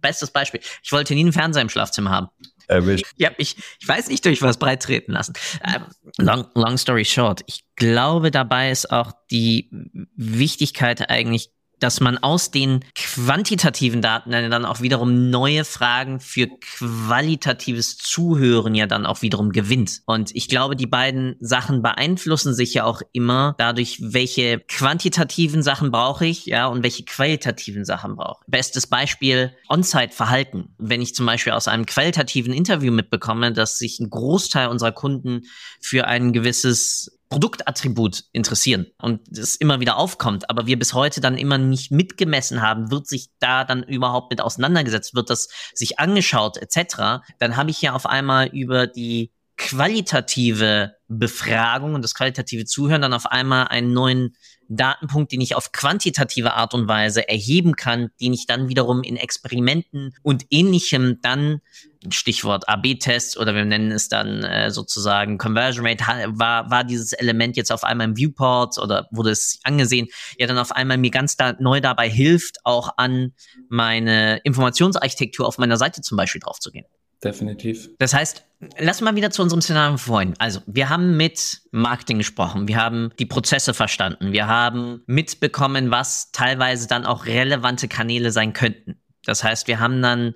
[0.00, 2.28] bestes Beispiel, ich wollte nie einen Fernseher im Schlafzimmer haben.
[2.68, 3.06] Erwischt.
[3.16, 5.32] Ja, ich, ich weiß nicht durch was breit treten lassen.
[5.64, 5.84] Ähm,
[6.18, 9.68] long, long story short, ich glaube, dabei ist auch die
[10.14, 11.50] Wichtigkeit eigentlich
[11.80, 18.86] dass man aus den quantitativen Daten dann auch wiederum neue Fragen für qualitatives Zuhören ja
[18.86, 20.02] dann auch wiederum gewinnt.
[20.06, 25.90] Und ich glaube, die beiden Sachen beeinflussen sich ja auch immer dadurch, welche quantitativen Sachen
[25.90, 28.44] brauche ich, ja, und welche qualitativen Sachen brauche.
[28.46, 30.74] Bestes Beispiel, On-Site-Verhalten.
[30.78, 35.42] Wenn ich zum Beispiel aus einem qualitativen Interview mitbekomme, dass sich ein Großteil unserer Kunden
[35.80, 41.38] für ein gewisses Produktattribut interessieren und es immer wieder aufkommt, aber wir bis heute dann
[41.38, 46.58] immer nicht mitgemessen haben, wird sich da dann überhaupt mit auseinandergesetzt, wird das sich angeschaut
[46.58, 53.02] etc., dann habe ich ja auf einmal über die qualitative Befragung und das qualitative Zuhören
[53.02, 54.36] dann auf einmal einen neuen
[54.68, 59.16] Datenpunkt, den ich auf quantitative Art und Weise erheben kann, den ich dann wiederum in
[59.16, 61.60] Experimenten und ähnlichem dann
[62.08, 67.56] Stichwort AB-Test oder wir nennen es dann äh, sozusagen Conversion Rate, war, war dieses Element
[67.56, 70.06] jetzt auf einmal im Viewport oder wurde es angesehen,
[70.38, 73.34] ja dann auf einmal mir ganz da, neu dabei hilft, auch an
[73.68, 76.86] meine Informationsarchitektur auf meiner Seite zum Beispiel draufzugehen.
[77.22, 77.90] Definitiv.
[77.98, 78.44] Das heißt,
[78.78, 80.34] lass mal wieder zu unserem Szenario vorhin.
[80.38, 86.32] Also, wir haben mit Marketing gesprochen, wir haben die Prozesse verstanden, wir haben mitbekommen, was
[86.32, 88.96] teilweise dann auch relevante Kanäle sein könnten.
[89.24, 90.34] Das heißt, wir haben dann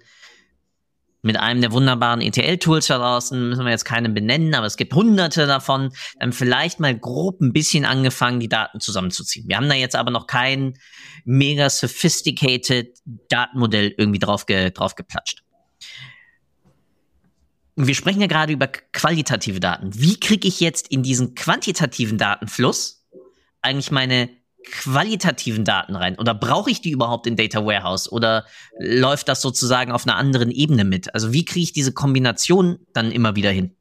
[1.23, 4.93] mit einem der wunderbaren ETL-Tools da draußen, müssen wir jetzt keine benennen, aber es gibt
[4.93, 9.49] hunderte davon, dann vielleicht mal grob ein bisschen angefangen, die Daten zusammenzuziehen.
[9.49, 10.75] Wir haben da jetzt aber noch kein
[11.25, 12.99] mega sophisticated
[13.31, 15.43] Datenmodell irgendwie drauf, ge drauf geplatscht.
[17.77, 19.91] Wir sprechen ja gerade über qualitative Daten.
[19.95, 23.05] Wie kriege ich jetzt in diesen quantitativen Datenfluss
[23.63, 24.29] eigentlich meine
[24.65, 26.19] qualitativen Daten rein?
[26.19, 28.11] Oder brauche ich die überhaupt in Data Warehouse?
[28.11, 28.45] Oder
[28.79, 31.13] läuft das sozusagen auf einer anderen Ebene mit?
[31.15, 33.75] Also wie kriege ich diese Kombination dann immer wieder hin?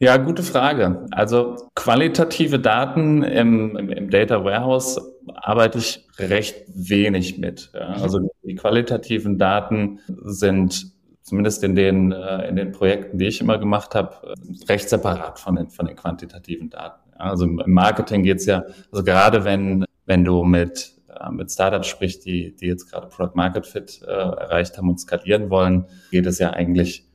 [0.00, 1.06] Ja, gute Frage.
[1.12, 5.00] Also qualitative Daten im, im, im Data Warehouse
[5.36, 7.70] arbeite ich recht wenig mit.
[7.72, 7.90] Ja.
[8.02, 10.90] Also die qualitativen Daten sind
[11.22, 14.34] zumindest in den, äh, in den Projekten, die ich immer gemacht habe,
[14.68, 17.00] recht separat von den, von den quantitativen Daten.
[17.16, 22.24] Also im Marketing geht's ja, also gerade wenn wenn du mit, äh, mit Startups sprichst,
[22.24, 26.38] die, die jetzt gerade Product Market Fit äh, erreicht haben und skalieren wollen, geht es
[26.38, 27.08] ja eigentlich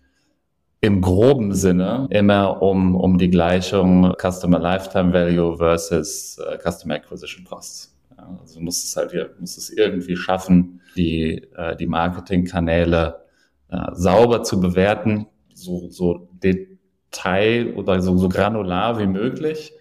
[0.80, 7.46] im groben Sinne immer um, um die Gleichung Customer Lifetime Value versus äh, Customer Acquisition
[7.46, 7.96] Costs.
[8.16, 13.27] Also muss es halt muss es irgendwie schaffen, die, äh, die Marketingkanäle
[13.70, 19.74] äh, sauber zu bewerten, so, so detail oder so, so granular wie möglich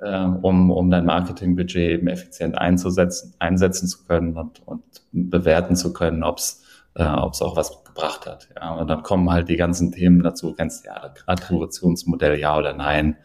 [0.00, 5.92] äh, um, um dein Marketingbudget eben effizient einzusetzen, einsetzen zu können und, und bewerten zu
[5.92, 8.48] können, ob es äh, ob's auch was gebracht hat.
[8.56, 8.74] Ja.
[8.74, 13.16] Und dann kommen halt die ganzen Themen dazu, kennst ja Attributionsmodell, ja oder nein,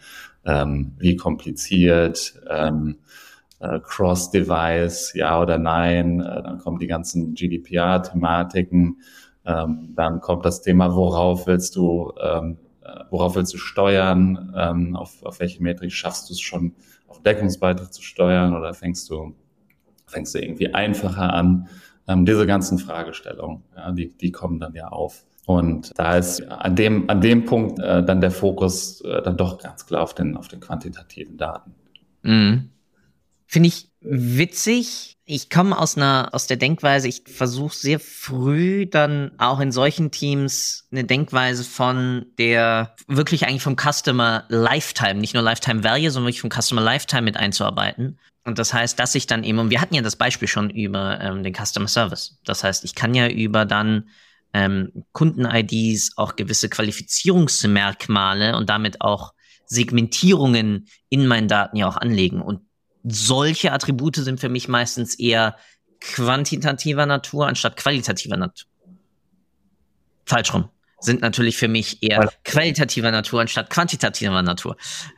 [0.46, 2.98] ähm, wie kompliziert, ähm,
[3.60, 9.02] äh, Cross-Device, ja oder nein, äh, dann kommen die ganzen GDPR-Thematiken,
[9.46, 14.96] ähm, dann kommt das Thema, worauf willst du ähm, äh, worauf willst du steuern, ähm,
[14.96, 16.76] auf, auf welche Metrik schaffst du es schon,
[17.08, 19.34] auf Deckungsbeitrag zu steuern oder fängst du,
[20.06, 21.68] fängst du irgendwie einfacher an?
[22.08, 25.26] Ähm, diese ganzen Fragestellungen, ja, die, die kommen dann ja auf.
[25.48, 29.58] Und da ist an dem, an dem Punkt äh, dann der Fokus äh, dann doch
[29.58, 31.74] ganz klar auf den, auf den quantitativen Daten.
[32.22, 32.70] Mhm.
[33.48, 35.15] Finde ich witzig.
[35.28, 40.12] Ich komme aus einer, aus der Denkweise, ich versuche sehr früh dann auch in solchen
[40.12, 46.28] Teams eine Denkweise von der, wirklich eigentlich vom Customer Lifetime, nicht nur Lifetime Value, sondern
[46.28, 48.20] wirklich vom Customer Lifetime mit einzuarbeiten.
[48.44, 51.20] Und das heißt, dass ich dann eben, und wir hatten ja das Beispiel schon über
[51.20, 52.38] ähm, den Customer Service.
[52.46, 54.10] Das heißt, ich kann ja über dann
[54.54, 59.34] ähm, Kunden-IDs auch gewisse Qualifizierungsmerkmale und damit auch
[59.66, 62.42] Segmentierungen in meinen Daten ja auch anlegen.
[62.44, 62.62] Und
[63.08, 65.56] solche Attribute sind für mich meistens eher
[66.00, 68.68] quantitativer Natur anstatt qualitativer Natur.
[70.26, 70.70] Falsch rum
[71.06, 74.76] sind natürlich für mich eher qualitativer Natur anstatt quantitativer Natur.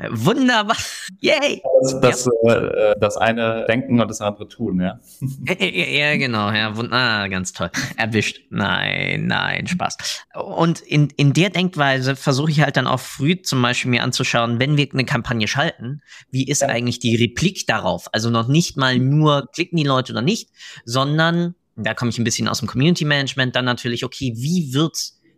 [0.09, 0.77] Wunderbar.
[1.19, 1.61] Yay!
[1.81, 2.55] Das, das, ja.
[2.55, 4.99] äh, das eine denken und das andere tun, ja.
[5.47, 6.73] Ja, genau, ja.
[6.91, 7.71] Ah, ganz toll.
[7.95, 8.41] Erwischt.
[8.49, 9.97] Nein, nein, Spaß.
[10.35, 14.59] Und in, in der Denkweise versuche ich halt dann auch früh zum Beispiel mir anzuschauen,
[14.59, 16.69] wenn wir eine Kampagne schalten, wie ist ja.
[16.69, 18.07] eigentlich die Replik darauf?
[18.11, 20.49] Also noch nicht mal nur klicken die Leute oder nicht,
[20.85, 24.97] sondern da komme ich ein bisschen aus dem Community Management, dann natürlich, okay, wie wird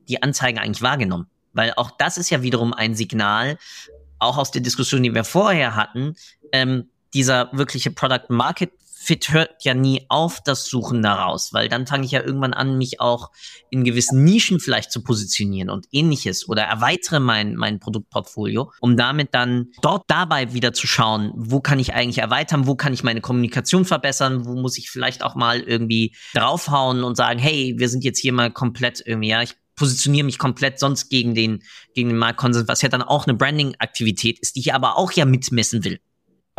[0.09, 1.27] die Anzeige eigentlich wahrgenommen?
[1.53, 3.57] Weil auch das ist ja wiederum ein Signal,
[4.19, 6.15] auch aus der Diskussion, die wir vorher hatten,
[6.51, 11.87] ähm, dieser wirkliche Product Market Fit hört ja nie auf das Suchen daraus, weil dann
[11.87, 13.31] fange ich ja irgendwann an, mich auch
[13.69, 19.33] in gewissen Nischen vielleicht zu positionieren und ähnliches oder erweitere mein, mein Produktportfolio, um damit
[19.33, 23.21] dann dort dabei wieder zu schauen, wo kann ich eigentlich erweitern, wo kann ich meine
[23.21, 28.03] Kommunikation verbessern, wo muss ich vielleicht auch mal irgendwie draufhauen und sagen, hey, wir sind
[28.03, 31.63] jetzt hier mal komplett irgendwie, ja, ich positioniere mich komplett sonst gegen den,
[31.95, 35.25] gegen den Marktkonsens, was ja dann auch eine Branding-Aktivität ist, die ich aber auch ja
[35.25, 35.99] mitmessen will.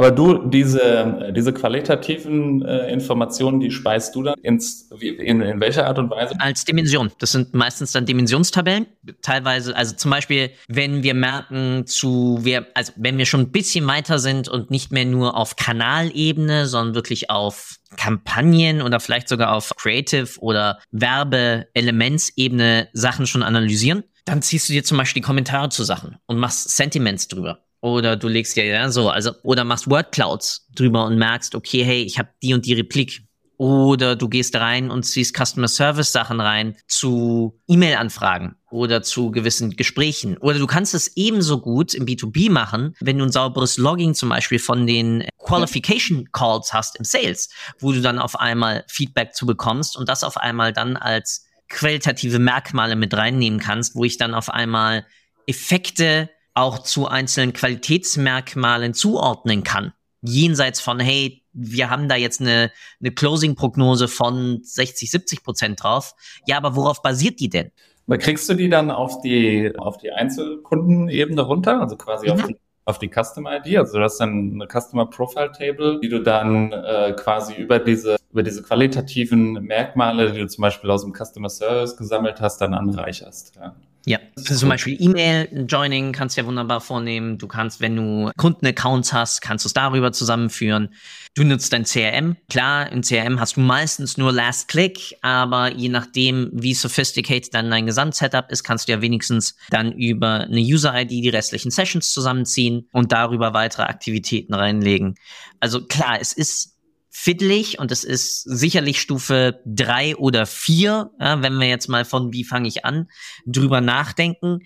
[0.00, 5.86] Aber du, diese, diese qualitativen äh, Informationen, die speist du dann ins, in, in welcher
[5.86, 6.40] Art und Weise?
[6.40, 7.12] Als Dimension.
[7.18, 8.86] Das sind meistens dann Dimensionstabellen.
[9.20, 13.86] Teilweise, also zum Beispiel, wenn wir merken zu, wir, also wenn wir schon ein bisschen
[13.86, 19.52] weiter sind und nicht mehr nur auf Kanalebene, sondern wirklich auf Kampagnen oder vielleicht sogar
[19.52, 25.68] auf Creative oder Werbeelementsebene Sachen schon analysieren, dann ziehst du dir zum Beispiel die Kommentare
[25.68, 27.66] zu Sachen und machst Sentiments drüber.
[27.80, 32.02] Oder du legst ja, ja so, also, oder machst Wordclouds drüber und merkst, okay, hey,
[32.02, 33.22] ich habe die und die Replik.
[33.56, 39.76] Oder du gehst rein und ziehst Customer Service Sachen rein zu E-Mail-Anfragen oder zu gewissen
[39.76, 40.38] Gesprächen.
[40.38, 44.30] Oder du kannst es ebenso gut im B2B machen, wenn du ein sauberes Logging zum
[44.30, 49.44] Beispiel von den Qualification Calls hast im Sales, wo du dann auf einmal Feedback zu
[49.44, 54.34] bekommst und das auf einmal dann als qualitative Merkmale mit reinnehmen kannst, wo ich dann
[54.34, 55.06] auf einmal
[55.46, 59.92] Effekte auch zu einzelnen Qualitätsmerkmalen zuordnen kann.
[60.22, 62.70] Jenseits von, hey, wir haben da jetzt eine,
[63.00, 66.14] eine Closing-Prognose von 60, 70 Prozent drauf.
[66.46, 67.70] Ja, aber worauf basiert die denn?
[68.06, 71.80] Aber kriegst du die dann auf die, auf die Einzelkundenebene runter?
[71.80, 72.32] Also quasi mhm.
[72.32, 73.76] auf die auf die Customer ID.
[73.76, 78.16] Also du hast dann eine Customer Profile Table, die du dann äh, quasi über diese
[78.32, 82.74] über diese qualitativen Merkmale, die du zum Beispiel aus dem Customer Service gesammelt hast, dann
[82.74, 83.56] anreicherst.
[83.56, 83.74] Ja.
[84.06, 87.36] Ja, also zum Beispiel E-Mail-Joining kannst du ja wunderbar vornehmen.
[87.36, 90.94] Du kannst, wenn du Kundenaccounts hast, kannst du es darüber zusammenführen.
[91.34, 92.36] Du nutzt dein CRM.
[92.48, 97.70] Klar, im CRM hast du meistens nur Last Click, aber je nachdem, wie sophisticated dann
[97.70, 102.88] dein Gesamtsetup ist, kannst du ja wenigstens dann über eine User-ID die restlichen Sessions zusammenziehen
[102.92, 105.16] und darüber weitere Aktivitäten reinlegen.
[105.60, 106.79] Also klar, es ist
[107.10, 112.32] fiddlig und es ist sicherlich Stufe drei oder vier, ja, wenn wir jetzt mal von
[112.32, 113.08] wie fange ich an,
[113.46, 114.60] drüber nachdenken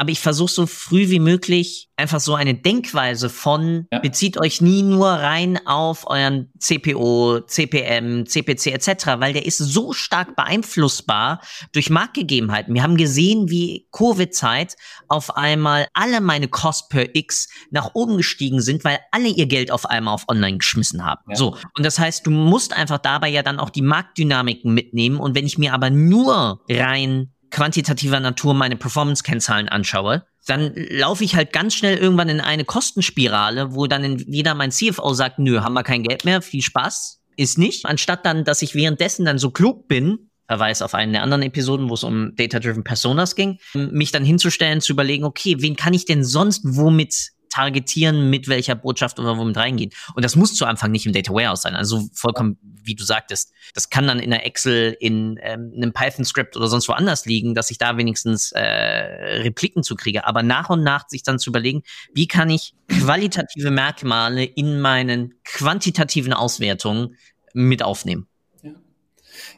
[0.00, 3.98] aber ich versuche so früh wie möglich einfach so eine Denkweise von ja.
[3.98, 9.92] bezieht euch nie nur rein auf euren CPO, CPM, CPC etc., weil der ist so
[9.92, 12.72] stark beeinflussbar durch Marktgegebenheiten.
[12.72, 14.76] Wir haben gesehen, wie Covid-Zeit
[15.08, 19.70] auf einmal alle meine Cost per X nach oben gestiegen sind, weil alle ihr Geld
[19.70, 21.20] auf einmal auf Online geschmissen haben.
[21.28, 21.36] Ja.
[21.36, 21.58] So.
[21.76, 25.18] Und das heißt, du musst einfach dabei ja dann auch die Marktdynamiken mitnehmen.
[25.18, 31.34] Und wenn ich mir aber nur rein quantitativer Natur meine Performance-Kennzahlen anschaue, dann laufe ich
[31.34, 35.74] halt ganz schnell irgendwann in eine Kostenspirale, wo dann wieder mein CFO sagt, nö, haben
[35.74, 37.86] wir kein Geld mehr, viel Spaß, ist nicht.
[37.86, 41.88] Anstatt dann, dass ich währenddessen dann so klug bin, Verweis auf eine der anderen Episoden,
[41.88, 46.06] wo es um Data-Driven Personas ging, mich dann hinzustellen, zu überlegen, okay, wen kann ich
[46.06, 49.90] denn sonst womit targetieren, mit welcher Botschaft oder womit reingehen.
[50.14, 51.74] Und das muss zu Anfang nicht im Data Warehouse sein.
[51.74, 56.56] Also vollkommen, wie du sagtest, das kann dann in der Excel, in ähm, einem Python-Script
[56.56, 60.26] oder sonst woanders liegen, dass ich da wenigstens äh, Repliken zu kriege.
[60.26, 61.82] Aber nach und nach sich dann zu überlegen,
[62.14, 67.16] wie kann ich qualitative Merkmale in meinen quantitativen Auswertungen
[67.52, 68.29] mit aufnehmen.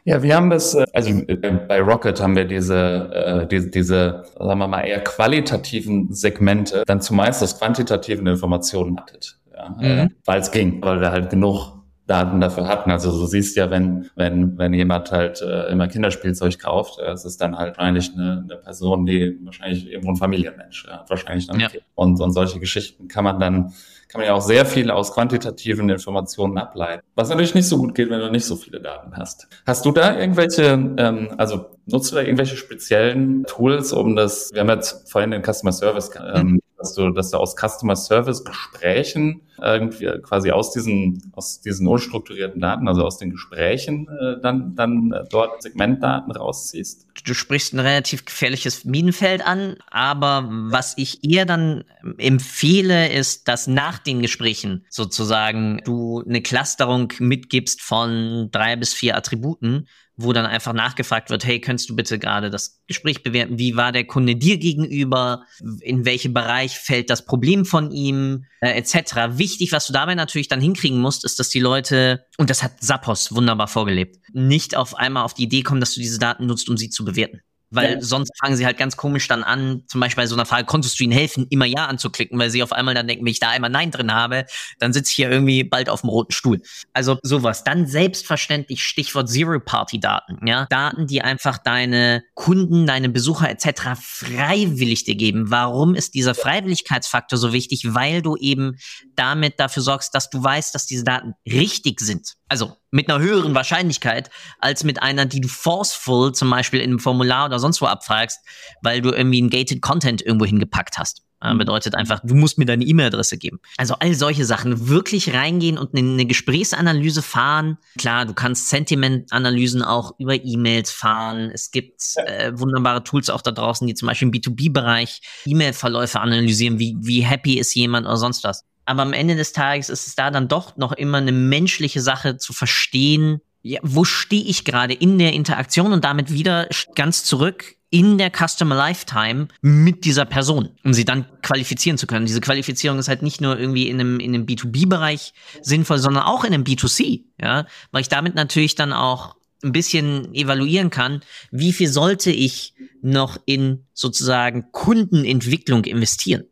[0.05, 4.25] Ja, wir haben das, äh, also äh, bei Rocket haben wir diese, äh, diese, diese,
[4.39, 9.39] sagen wir mal, eher qualitativen Segmente dann zumeist aus quantitativen Informationen hattet.
[9.55, 9.83] Ja, mhm.
[9.83, 12.91] äh, weil es ging, weil wir halt genug Daten dafür hatten.
[12.91, 17.25] Also du siehst ja, wenn, wenn, wenn jemand halt äh, immer Kinderspielzeug kauft, äh, es
[17.25, 21.61] ist dann halt wahrscheinlich eine, eine Person, die wahrscheinlich irgendwo ein Familienmensch hat, wahrscheinlich dann.
[21.61, 21.69] Ja.
[21.95, 23.73] Und, und solche Geschichten kann man dann
[24.13, 27.03] kann man ja auch sehr viel aus quantitativen Informationen ableiten.
[27.15, 29.49] Was natürlich nicht so gut geht, wenn du nicht so viele Daten hast.
[29.67, 30.65] Hast du da irgendwelche,
[30.99, 35.43] ähm, also nutzt du da irgendwelche speziellen Tools, um das, wir haben jetzt vorhin den
[35.43, 41.33] Customer Service ähm, dass du, dass du aus Customer Service Gesprächen irgendwie quasi aus diesen,
[41.33, 47.07] aus diesen unstrukturierten Daten, also aus den Gesprächen, äh, dann, dann dort Segmentdaten rausziehst?
[47.25, 51.85] Du sprichst ein relativ gefährliches Minenfeld an, aber was ich eher dann
[52.19, 59.17] empfehle, ist, dass nach den Gesprächen sozusagen du eine Clusterung mitgibst von drei bis vier
[59.17, 63.59] Attributen, wo dann einfach nachgefragt wird, hey, könntest du bitte gerade das Gespräch bewerten?
[63.59, 65.45] Wie war der Kunde dir gegenüber?
[65.81, 68.45] In welchem Bereich fällt das Problem von ihm?
[68.61, 69.39] Äh, etc.
[69.39, 72.73] Wichtig, was du dabei natürlich dann hinkriegen musst, ist, dass die Leute, und das hat
[72.81, 76.69] Sappos wunderbar vorgelebt, nicht auf einmal auf die Idee kommen, dass du diese Daten nutzt,
[76.69, 77.41] um sie zu bewerten.
[77.73, 78.01] Weil ja.
[78.01, 81.01] sonst fangen sie halt ganz komisch dann an, zum Beispiel bei so einer Frage, konntest
[81.01, 83.51] du ihnen helfen, immer Ja anzuklicken, weil sie auf einmal dann denken, wenn ich da
[83.51, 84.45] einmal Nein drin habe,
[84.79, 86.61] dann sitze ich hier irgendwie bald auf dem roten Stuhl.
[86.93, 87.65] Also sowas.
[87.65, 90.47] Dann selbstverständlich Stichwort Zero-Party-Daten.
[90.47, 90.67] Ja?
[90.67, 93.99] Daten, die einfach deine Kunden, deine Besucher etc.
[94.01, 95.51] freiwillig dir geben.
[95.51, 97.95] Warum ist dieser Freiwilligkeitsfaktor so wichtig?
[97.95, 98.77] Weil du eben
[99.17, 102.35] damit dafür sorgst, dass du weißt, dass diese Daten richtig sind.
[102.53, 106.99] Also mit einer höheren Wahrscheinlichkeit als mit einer, die du forceful zum Beispiel in einem
[106.99, 108.41] Formular oder sonst wo abfragst,
[108.83, 111.23] weil du irgendwie einen gated Content irgendwo hingepackt hast.
[111.43, 111.57] Mhm.
[111.57, 113.59] bedeutet einfach, du musst mir deine E-Mail-Adresse geben.
[113.79, 114.91] Also all solche Sachen.
[114.91, 117.79] Wirklich reingehen und eine, eine Gesprächsanalyse fahren.
[117.97, 121.51] Klar, du kannst Sentiment-Analysen auch über E-Mails fahren.
[121.55, 126.79] Es gibt äh, wunderbare Tools auch da draußen, die zum Beispiel im B2B-Bereich E-Mail-Verläufe analysieren.
[126.79, 128.67] Wie, wie happy ist jemand oder sonst was.
[128.85, 132.37] Aber am Ende des Tages ist es da dann doch noch immer eine menschliche Sache
[132.37, 137.77] zu verstehen, ja, wo stehe ich gerade in der Interaktion und damit wieder ganz zurück
[137.91, 142.25] in der Customer Lifetime mit dieser Person, um sie dann qualifizieren zu können.
[142.25, 146.43] Diese Qualifizierung ist halt nicht nur irgendwie in einem, in einem B2B-Bereich sinnvoll, sondern auch
[146.45, 151.73] in einem B2C, ja, weil ich damit natürlich dann auch ein bisschen evaluieren kann, wie
[151.73, 156.45] viel sollte ich noch in sozusagen Kundenentwicklung investieren.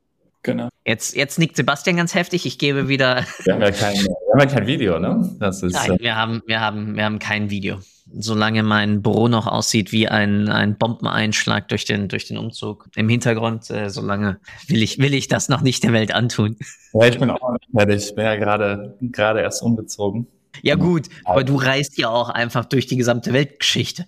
[0.42, 0.68] Genau.
[0.86, 2.46] Jetzt, jetzt nickt Sebastian ganz heftig.
[2.46, 3.24] Ich gebe wieder.
[3.44, 5.36] Wir haben ja kein, wir haben ja kein Video, ne?
[5.38, 7.78] Das ist, Nein, äh, wir haben, wir haben, wir haben kein Video.
[8.12, 13.08] Solange mein Büro noch aussieht wie ein, ein Bombeneinschlag durch den, durch den Umzug im
[13.08, 16.56] Hintergrund, äh, solange will ich, will ich das noch nicht der Welt antun.
[16.92, 18.04] Ja, ich bin auch nicht fertig.
[18.08, 20.26] Ich bin ja gerade, gerade erst umgezogen.
[20.60, 24.06] Ja, gut, aber du reist ja auch einfach durch die gesamte Weltgeschichte.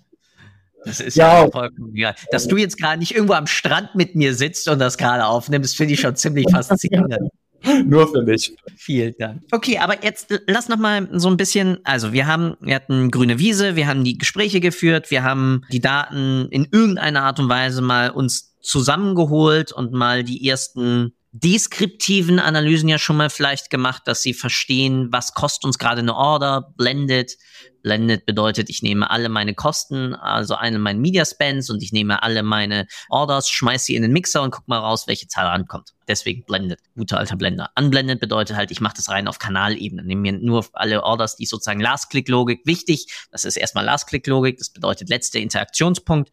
[0.85, 2.15] Das ist ja, ja vollkommen egal.
[2.31, 5.75] Dass du jetzt gerade nicht irgendwo am Strand mit mir sitzt und das gerade aufnimmst,
[5.77, 7.17] finde ich schon ziemlich faszinierend.
[7.85, 8.55] Nur für mich.
[8.75, 9.41] Vielen Dank.
[9.51, 13.39] Okay, aber jetzt lass noch mal so ein bisschen, also wir haben, wir hatten grüne
[13.39, 17.81] Wiese, wir haben die Gespräche geführt, wir haben die Daten in irgendeiner Art und Weise
[17.81, 24.21] mal uns zusammengeholt und mal die ersten deskriptiven Analysen ja schon mal vielleicht gemacht, dass
[24.21, 27.37] sie verstehen, was kostet uns gerade eine Order, blended.
[27.81, 32.21] Blended bedeutet, ich nehme alle meine Kosten, also eine meiner Media Spends und ich nehme
[32.21, 35.93] alle meine Orders, schmeiße sie in den Mixer und guck mal raus, welche Zahl ankommt.
[36.07, 37.71] Deswegen blended, guter alter Blender.
[37.77, 41.47] Unblended bedeutet halt, ich mache das rein auf Kanalebene, nehme mir nur alle Orders, die
[41.47, 43.07] sozusagen Last-Click-Logik wichtig.
[43.31, 46.31] Das ist erstmal Last-Click-Logik, das bedeutet letzter Interaktionspunkt.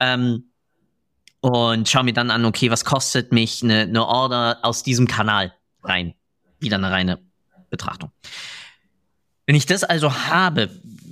[0.00, 0.50] Ähm,
[1.40, 5.54] und schaue mir dann an, okay, was kostet mich eine, eine Order aus diesem Kanal
[5.82, 6.14] rein?
[6.60, 7.18] Wieder eine reine
[7.70, 8.10] Betrachtung.
[9.46, 10.68] Wenn ich das also habe,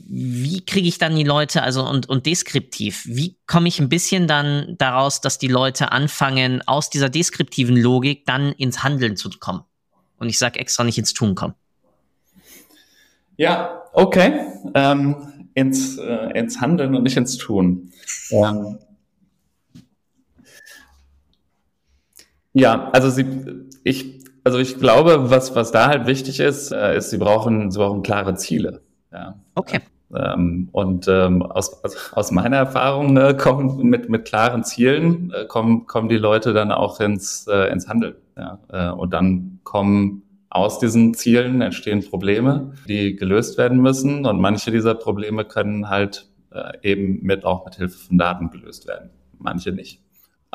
[0.08, 4.28] wie kriege ich dann die Leute, also und, und deskriptiv, wie komme ich ein bisschen
[4.28, 9.62] dann daraus, dass die Leute anfangen, aus dieser deskriptiven Logik dann ins Handeln zu kommen?
[10.18, 11.54] Und ich sage extra nicht ins Tun kommen.
[13.36, 14.40] Ja, okay.
[14.74, 17.92] Ähm, ins, äh, ins Handeln und nicht ins Tun.
[18.30, 18.78] Ähm,
[22.58, 23.26] Ja, also sie,
[23.84, 27.78] ich, also ich glaube, was, was da halt wichtig ist, äh, ist, sie brauchen, sie
[27.78, 28.80] brauchen klare Ziele.
[29.12, 29.34] Ja.
[29.54, 29.80] Okay.
[30.14, 31.82] Ähm, und ähm, aus,
[32.12, 36.72] aus meiner Erfahrung ne, kommen mit, mit klaren Zielen äh, kommen, kommen die Leute dann
[36.72, 38.14] auch ins, äh, ins Handeln.
[38.38, 38.58] Ja?
[38.72, 44.24] Äh, und dann kommen aus diesen Zielen entstehen Probleme, die gelöst werden müssen.
[44.24, 48.86] Und manche dieser Probleme können halt äh, eben mit auch mit Hilfe von Daten gelöst
[48.86, 49.10] werden.
[49.38, 50.05] Manche nicht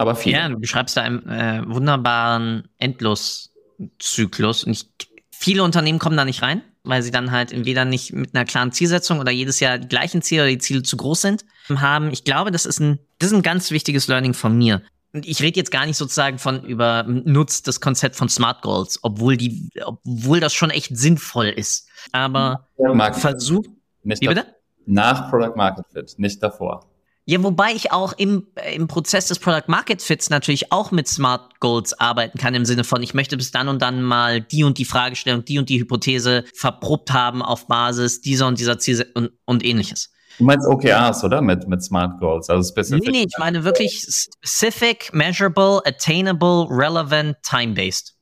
[0.01, 0.33] aber viel.
[0.33, 4.63] Ja, du beschreibst da einen äh, wunderbaren Endloszyklus.
[4.63, 4.87] Und ich,
[5.31, 6.61] viele Unternehmen kommen da nicht rein.
[6.83, 10.21] weil sie dann halt entweder nicht mit einer klaren Zielsetzung oder jedes Jahr die gleichen
[10.21, 12.11] Ziele oder die Ziele zu groß sind, haben.
[12.11, 14.81] Ich glaube, das ist ein, das ist ein ganz wichtiges Learning von mir.
[15.13, 18.99] Und ich rede jetzt gar nicht sozusagen von über Nutz das Konzept von Smart Goals,
[19.03, 21.87] obwohl die, obwohl das schon echt sinnvoll ist.
[22.13, 22.67] Aber
[23.13, 23.65] versuch.
[24.03, 24.45] Nicht wie bitte?
[24.85, 26.87] Nach Product Market Fit, nicht davor.
[27.31, 31.61] Ja, wobei ich auch im, im Prozess des Product Market Fits natürlich auch mit Smart
[31.61, 34.77] Goals arbeiten kann, im Sinne von, ich möchte bis dann und dann mal die und
[34.77, 39.31] die Fragestellung, die und die Hypothese verprobt haben auf Basis dieser und dieser Ziele und,
[39.45, 40.11] und ähnliches.
[40.39, 41.41] Du meinst OKRs, oder?
[41.41, 43.05] Mit, mit Smart Goals, also specific.
[43.05, 48.13] Nee, nee, ich meine wirklich specific, measurable, attainable, relevant, time-based.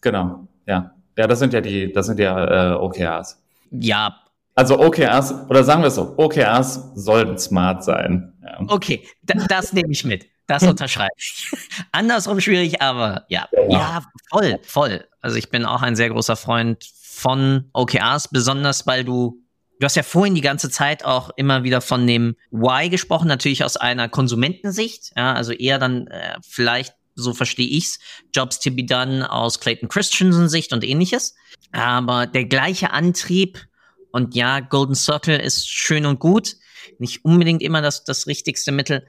[0.00, 0.90] Genau, ja.
[1.16, 3.40] Ja, das sind ja die, das sind ja äh, OKRs.
[3.70, 4.16] Ja,
[4.58, 8.32] also OKRs, oder sagen wir es so, OKRs sollten smart sein.
[8.46, 8.60] Ja.
[8.68, 10.26] Okay, das nehme ich mit.
[10.46, 11.50] Das unterschreibe ich.
[11.92, 13.48] Andersrum schwierig, aber ja.
[13.52, 13.68] ja.
[13.68, 15.04] Ja, voll, voll.
[15.20, 19.42] Also ich bin auch ein sehr großer Freund von OKRs, besonders weil du
[19.78, 23.62] Du hast ja vorhin die ganze Zeit auch immer wieder von dem Why gesprochen, natürlich
[23.62, 27.98] aus einer Konsumentensicht, ja, also eher dann äh, vielleicht, so verstehe ich's,
[28.34, 31.34] Jobs to be done aus Clayton Christensen Sicht und ähnliches.
[31.72, 33.66] Aber der gleiche Antrieb
[34.12, 36.56] und ja, Golden Circle ist schön und gut,
[36.98, 39.06] nicht unbedingt immer das, das richtigste Mittel,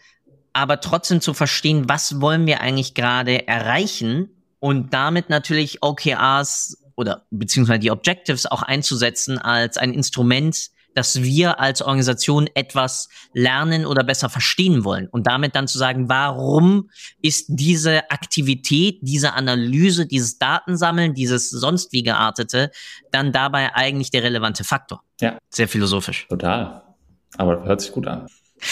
[0.54, 7.26] aber trotzdem zu verstehen, was wollen wir eigentlich gerade erreichen und damit natürlich OKRs oder
[7.30, 14.04] beziehungsweise die Objectives auch einzusetzen als ein Instrument, dass wir als Organisation etwas lernen oder
[14.04, 16.90] besser verstehen wollen und damit dann zu sagen, warum
[17.22, 22.72] ist diese Aktivität, diese Analyse, dieses Datensammeln, dieses sonst wie geartete
[23.12, 25.04] dann dabei eigentlich der relevante Faktor.
[25.22, 25.38] Ja.
[25.52, 26.26] Sehr philosophisch.
[26.30, 26.82] Total.
[27.36, 28.28] Aber hört sich gut an.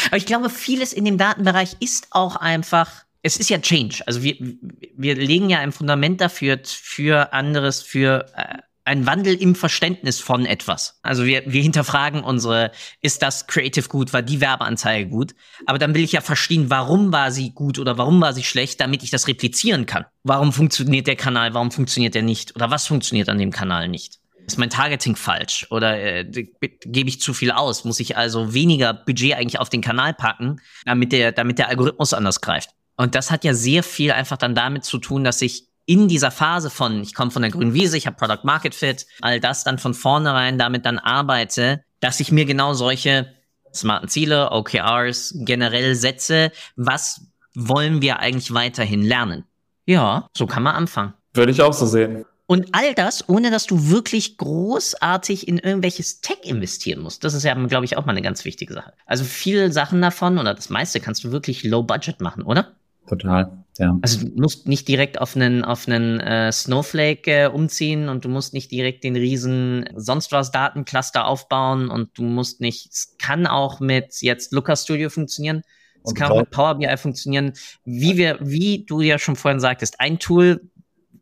[0.07, 4.03] Aber ich glaube, vieles in dem Datenbereich ist auch einfach es ist ja Change.
[4.05, 9.55] Also wir, wir legen ja ein Fundament dafür für anderes, für äh, ein Wandel im
[9.55, 10.99] Verständnis von etwas.
[11.01, 15.33] Also wir, wir hinterfragen unsere, ist das Creative gut, war die Werbeanzeige gut?
[15.65, 18.79] Aber dann will ich ja verstehen, warum war sie gut oder warum war sie schlecht,
[18.79, 20.05] damit ich das replizieren kann.
[20.23, 22.55] Warum funktioniert der Kanal, warum funktioniert der nicht?
[22.55, 24.19] Oder was funktioniert an dem Kanal nicht?
[24.45, 25.67] Ist mein Targeting falsch?
[25.71, 27.83] Oder äh, gebe ich zu viel aus?
[27.83, 32.13] Muss ich also weniger Budget eigentlich auf den Kanal packen, damit der, damit der Algorithmus
[32.13, 32.69] anders greift?
[32.97, 36.31] Und das hat ja sehr viel einfach dann damit zu tun, dass ich in dieser
[36.31, 39.63] Phase von, ich komme von der grünen Wiese, ich habe Product Market Fit, all das
[39.63, 43.33] dann von vornherein damit dann arbeite, dass ich mir genau solche
[43.73, 46.51] smarten Ziele, OKRs generell setze.
[46.75, 49.43] Was wollen wir eigentlich weiterhin lernen?
[49.85, 51.13] Ja, so kann man anfangen.
[51.33, 52.25] Würde ich auch so sehen.
[52.47, 57.23] Und all das, ohne dass du wirklich großartig in irgendwelches Tech investieren musst.
[57.23, 58.93] Das ist ja, glaube ich, auch mal eine ganz wichtige Sache.
[59.07, 62.75] Also viele Sachen davon oder das meiste kannst du wirklich low budget machen, oder?
[63.07, 63.97] Total, ja.
[64.01, 68.29] Also du musst nicht direkt auf einen, auf einen äh, Snowflake äh, umziehen und du
[68.29, 73.45] musst nicht direkt den riesen sonst was Datencluster aufbauen und du musst nicht, es kann
[73.45, 75.61] auch mit jetzt Looker Studio funktionieren.
[76.03, 77.53] Es kann auch mit Power BI funktionieren.
[77.83, 80.61] Wie wir, wie du ja schon vorhin sagtest, ein Tool,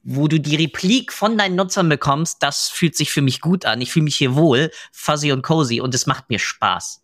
[0.04, 3.82] wo du die Replik von deinen Nutzern bekommst, das fühlt sich für mich gut an.
[3.82, 7.04] Ich fühle mich hier wohl, fuzzy und cozy und es macht mir Spaß.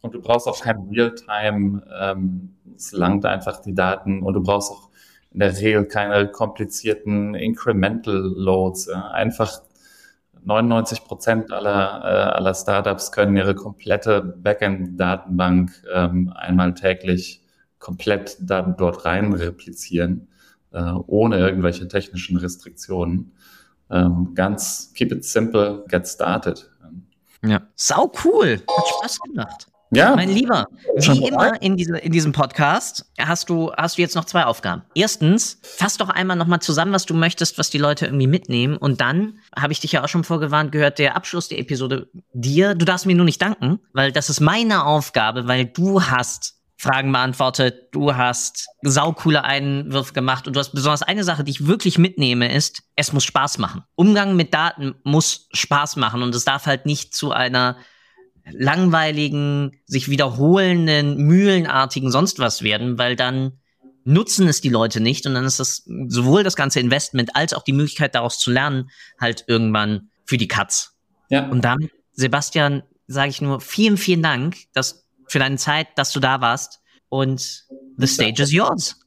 [0.00, 4.70] Und du brauchst auch kein Realtime, ähm, es langt einfach die Daten und du brauchst
[4.70, 4.90] auch
[5.32, 8.86] in der Regel keine komplizierten Incremental Loads.
[8.86, 9.08] Ja.
[9.10, 9.62] Einfach
[10.44, 17.42] 99 Prozent aller, äh, aller Startups können ihre komplette Backend-Datenbank ähm, einmal täglich
[17.78, 20.28] komplett dann dort rein replizieren
[20.76, 23.32] äh, ohne irgendwelche technischen Restriktionen.
[23.90, 26.70] Ähm, ganz keep it simple, get started.
[27.42, 28.60] Ja, sau cool.
[28.68, 29.66] Hat Spaß gemacht.
[29.92, 30.16] Ja.
[30.16, 30.66] Mein Lieber,
[30.96, 34.82] wie immer in, diese, in diesem Podcast hast du, hast du jetzt noch zwei Aufgaben.
[34.94, 38.76] Erstens, fass doch einmal nochmal zusammen, was du möchtest, was die Leute irgendwie mitnehmen.
[38.76, 42.74] Und dann habe ich dich ja auch schon vorgewarnt, gehört der Abschluss der Episode dir.
[42.74, 47.10] Du darfst mir nur nicht danken, weil das ist meine Aufgabe, weil du hast Fragen
[47.10, 51.98] beantwortet, du hast saukoole Einwürfe gemacht und du hast besonders eine Sache, die ich wirklich
[51.98, 53.82] mitnehme, ist, es muss Spaß machen.
[53.94, 57.78] Umgang mit Daten muss Spaß machen und es darf halt nicht zu einer
[58.50, 63.58] langweiligen, sich wiederholenden, mühlenartigen sonst was werden, weil dann
[64.04, 67.62] nutzen es die Leute nicht und dann ist das sowohl das ganze Investment als auch
[67.62, 70.94] die Möglichkeit daraus zu lernen halt irgendwann für die Katz.
[71.28, 71.48] Ja.
[71.48, 76.20] Und damit, Sebastian, sage ich nur vielen, vielen Dank, dass für deine Zeit, dass du
[76.20, 76.80] da warst.
[77.08, 77.64] Und
[77.96, 78.98] the stage is yours.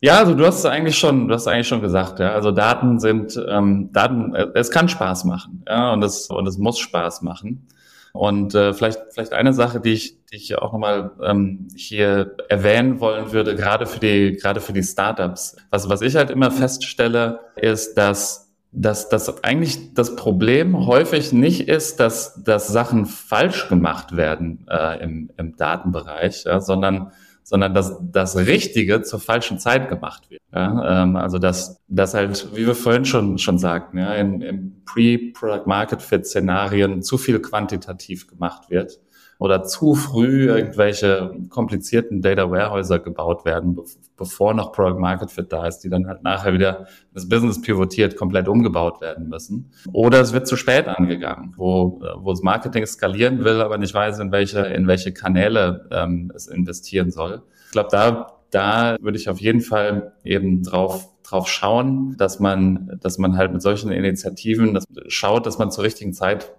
[0.00, 2.32] Ja, also du hast es eigentlich schon, du hast es eigentlich schon gesagt, ja.
[2.32, 6.56] Also Daten sind, ähm, Daten, äh, es kann Spaß machen, ja, und es und es
[6.56, 7.66] muss Spaß machen.
[8.12, 13.00] Und äh, vielleicht vielleicht eine Sache, die ich, die ich auch nochmal ähm, hier erwähnen
[13.00, 15.56] wollen würde, gerade für die gerade für die Startups.
[15.70, 21.68] Was was ich halt immer feststelle, ist, dass dass, dass eigentlich das Problem häufig nicht
[21.68, 27.12] ist, dass, dass Sachen falsch gemacht werden äh, im, im Datenbereich, ja, sondern
[27.48, 30.42] sondern dass das Richtige zur falschen Zeit gemacht wird.
[30.52, 34.82] Ja, ähm, also dass, dass halt, wie wir vorhin schon, schon sagten, ja, in, in
[34.84, 39.00] Pre-Product-Market-Fit-Szenarien zu viel quantitativ gemacht wird
[39.38, 43.84] oder zu früh irgendwelche komplizierten Data Warehäuser gebaut werden, be
[44.16, 48.16] bevor noch Product Market Fit da ist, die dann halt nachher wieder das Business pivotiert
[48.16, 49.70] komplett umgebaut werden müssen.
[49.92, 54.18] Oder es wird zu spät angegangen, wo, wo das Marketing skalieren will, aber nicht weiß,
[54.18, 57.42] in welche, in welche Kanäle ähm, es investieren soll.
[57.66, 62.98] Ich glaube, da da würde ich auf jeden Fall eben drauf drauf schauen, dass man,
[63.02, 66.52] dass man halt mit solchen Initiativen dass schaut, dass man zur richtigen Zeit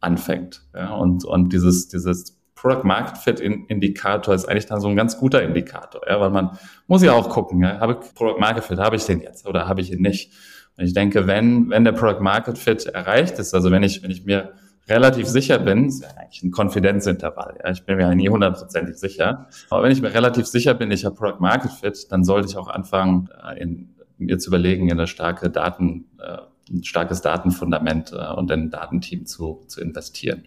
[0.00, 0.62] anfängt.
[0.74, 5.16] Ja, und, und dieses, dieses Product Market Fit Indikator ist eigentlich dann so ein ganz
[5.16, 8.78] guter Indikator, ja, weil man muss ja auch gucken, ja, habe ich Product Market Fit,
[8.78, 10.32] habe ich den jetzt oder habe ich ihn nicht?
[10.76, 14.10] Und ich denke, wenn, wenn der Product Market Fit erreicht ist, also wenn ich, wenn
[14.10, 14.52] ich mir
[14.88, 18.96] relativ sicher bin, ist ja eigentlich ein Konfidenzintervall, ja, ich bin mir ja nie hundertprozentig
[18.96, 22.48] sicher, aber wenn ich mir relativ sicher bin, ich habe Product Market Fit, dann sollte
[22.48, 26.36] ich auch anfangen, äh, in, mir zu überlegen, in eine starke Daten, äh,
[26.70, 30.46] ein starkes Datenfundament äh, und ein Datenteam zu, zu investieren.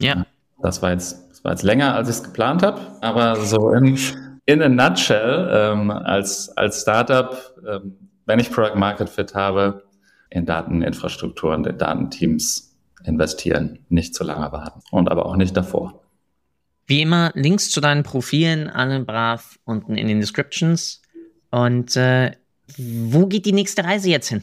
[0.00, 0.26] Ja.
[0.60, 3.98] Das war jetzt, das war jetzt länger, als ich es geplant habe, aber so in,
[4.46, 7.36] in a nutshell, ähm, als, als Startup,
[7.68, 7.96] ähm,
[8.26, 9.84] wenn ich Product Market Fit habe,
[10.30, 16.02] in Dateninfrastruktur und in Datenteams investieren, nicht zu lange warten und aber auch nicht davor.
[16.86, 21.02] Wie immer, Links zu deinen Profilen, alle brav unten in den Descriptions.
[21.50, 22.32] Und äh,
[22.76, 24.42] wo geht die nächste Reise jetzt hin?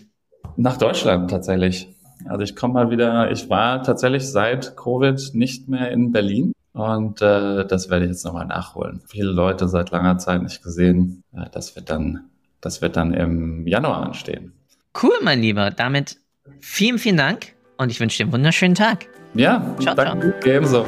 [0.58, 1.90] Nach Deutschland tatsächlich.
[2.26, 7.22] Also ich komme mal wieder, ich war tatsächlich seit Covid nicht mehr in Berlin und
[7.22, 9.02] äh, das werde ich jetzt nochmal nachholen.
[9.08, 11.24] Viele Leute seit langer Zeit nicht gesehen.
[11.34, 12.26] Ja, das wird dann,
[12.62, 14.54] das wird dann im Januar anstehen.
[15.02, 15.72] Cool, mein Lieber.
[15.72, 16.18] Damit
[16.62, 19.08] vielen, vielen Dank und ich wünsche dir einen wunderschönen Tag.
[19.34, 20.34] Ja, ciao, danke.
[20.40, 20.54] Ciao.
[20.54, 20.86] Ebenso.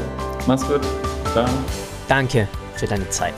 [0.48, 0.82] Mach's gut.
[1.34, 1.46] Ciao.
[2.08, 3.34] Danke für deine Zeit.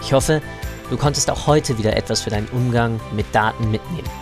[0.00, 0.42] Ich hoffe,
[0.90, 4.21] du konntest auch heute wieder etwas für deinen Umgang mit Daten mitnehmen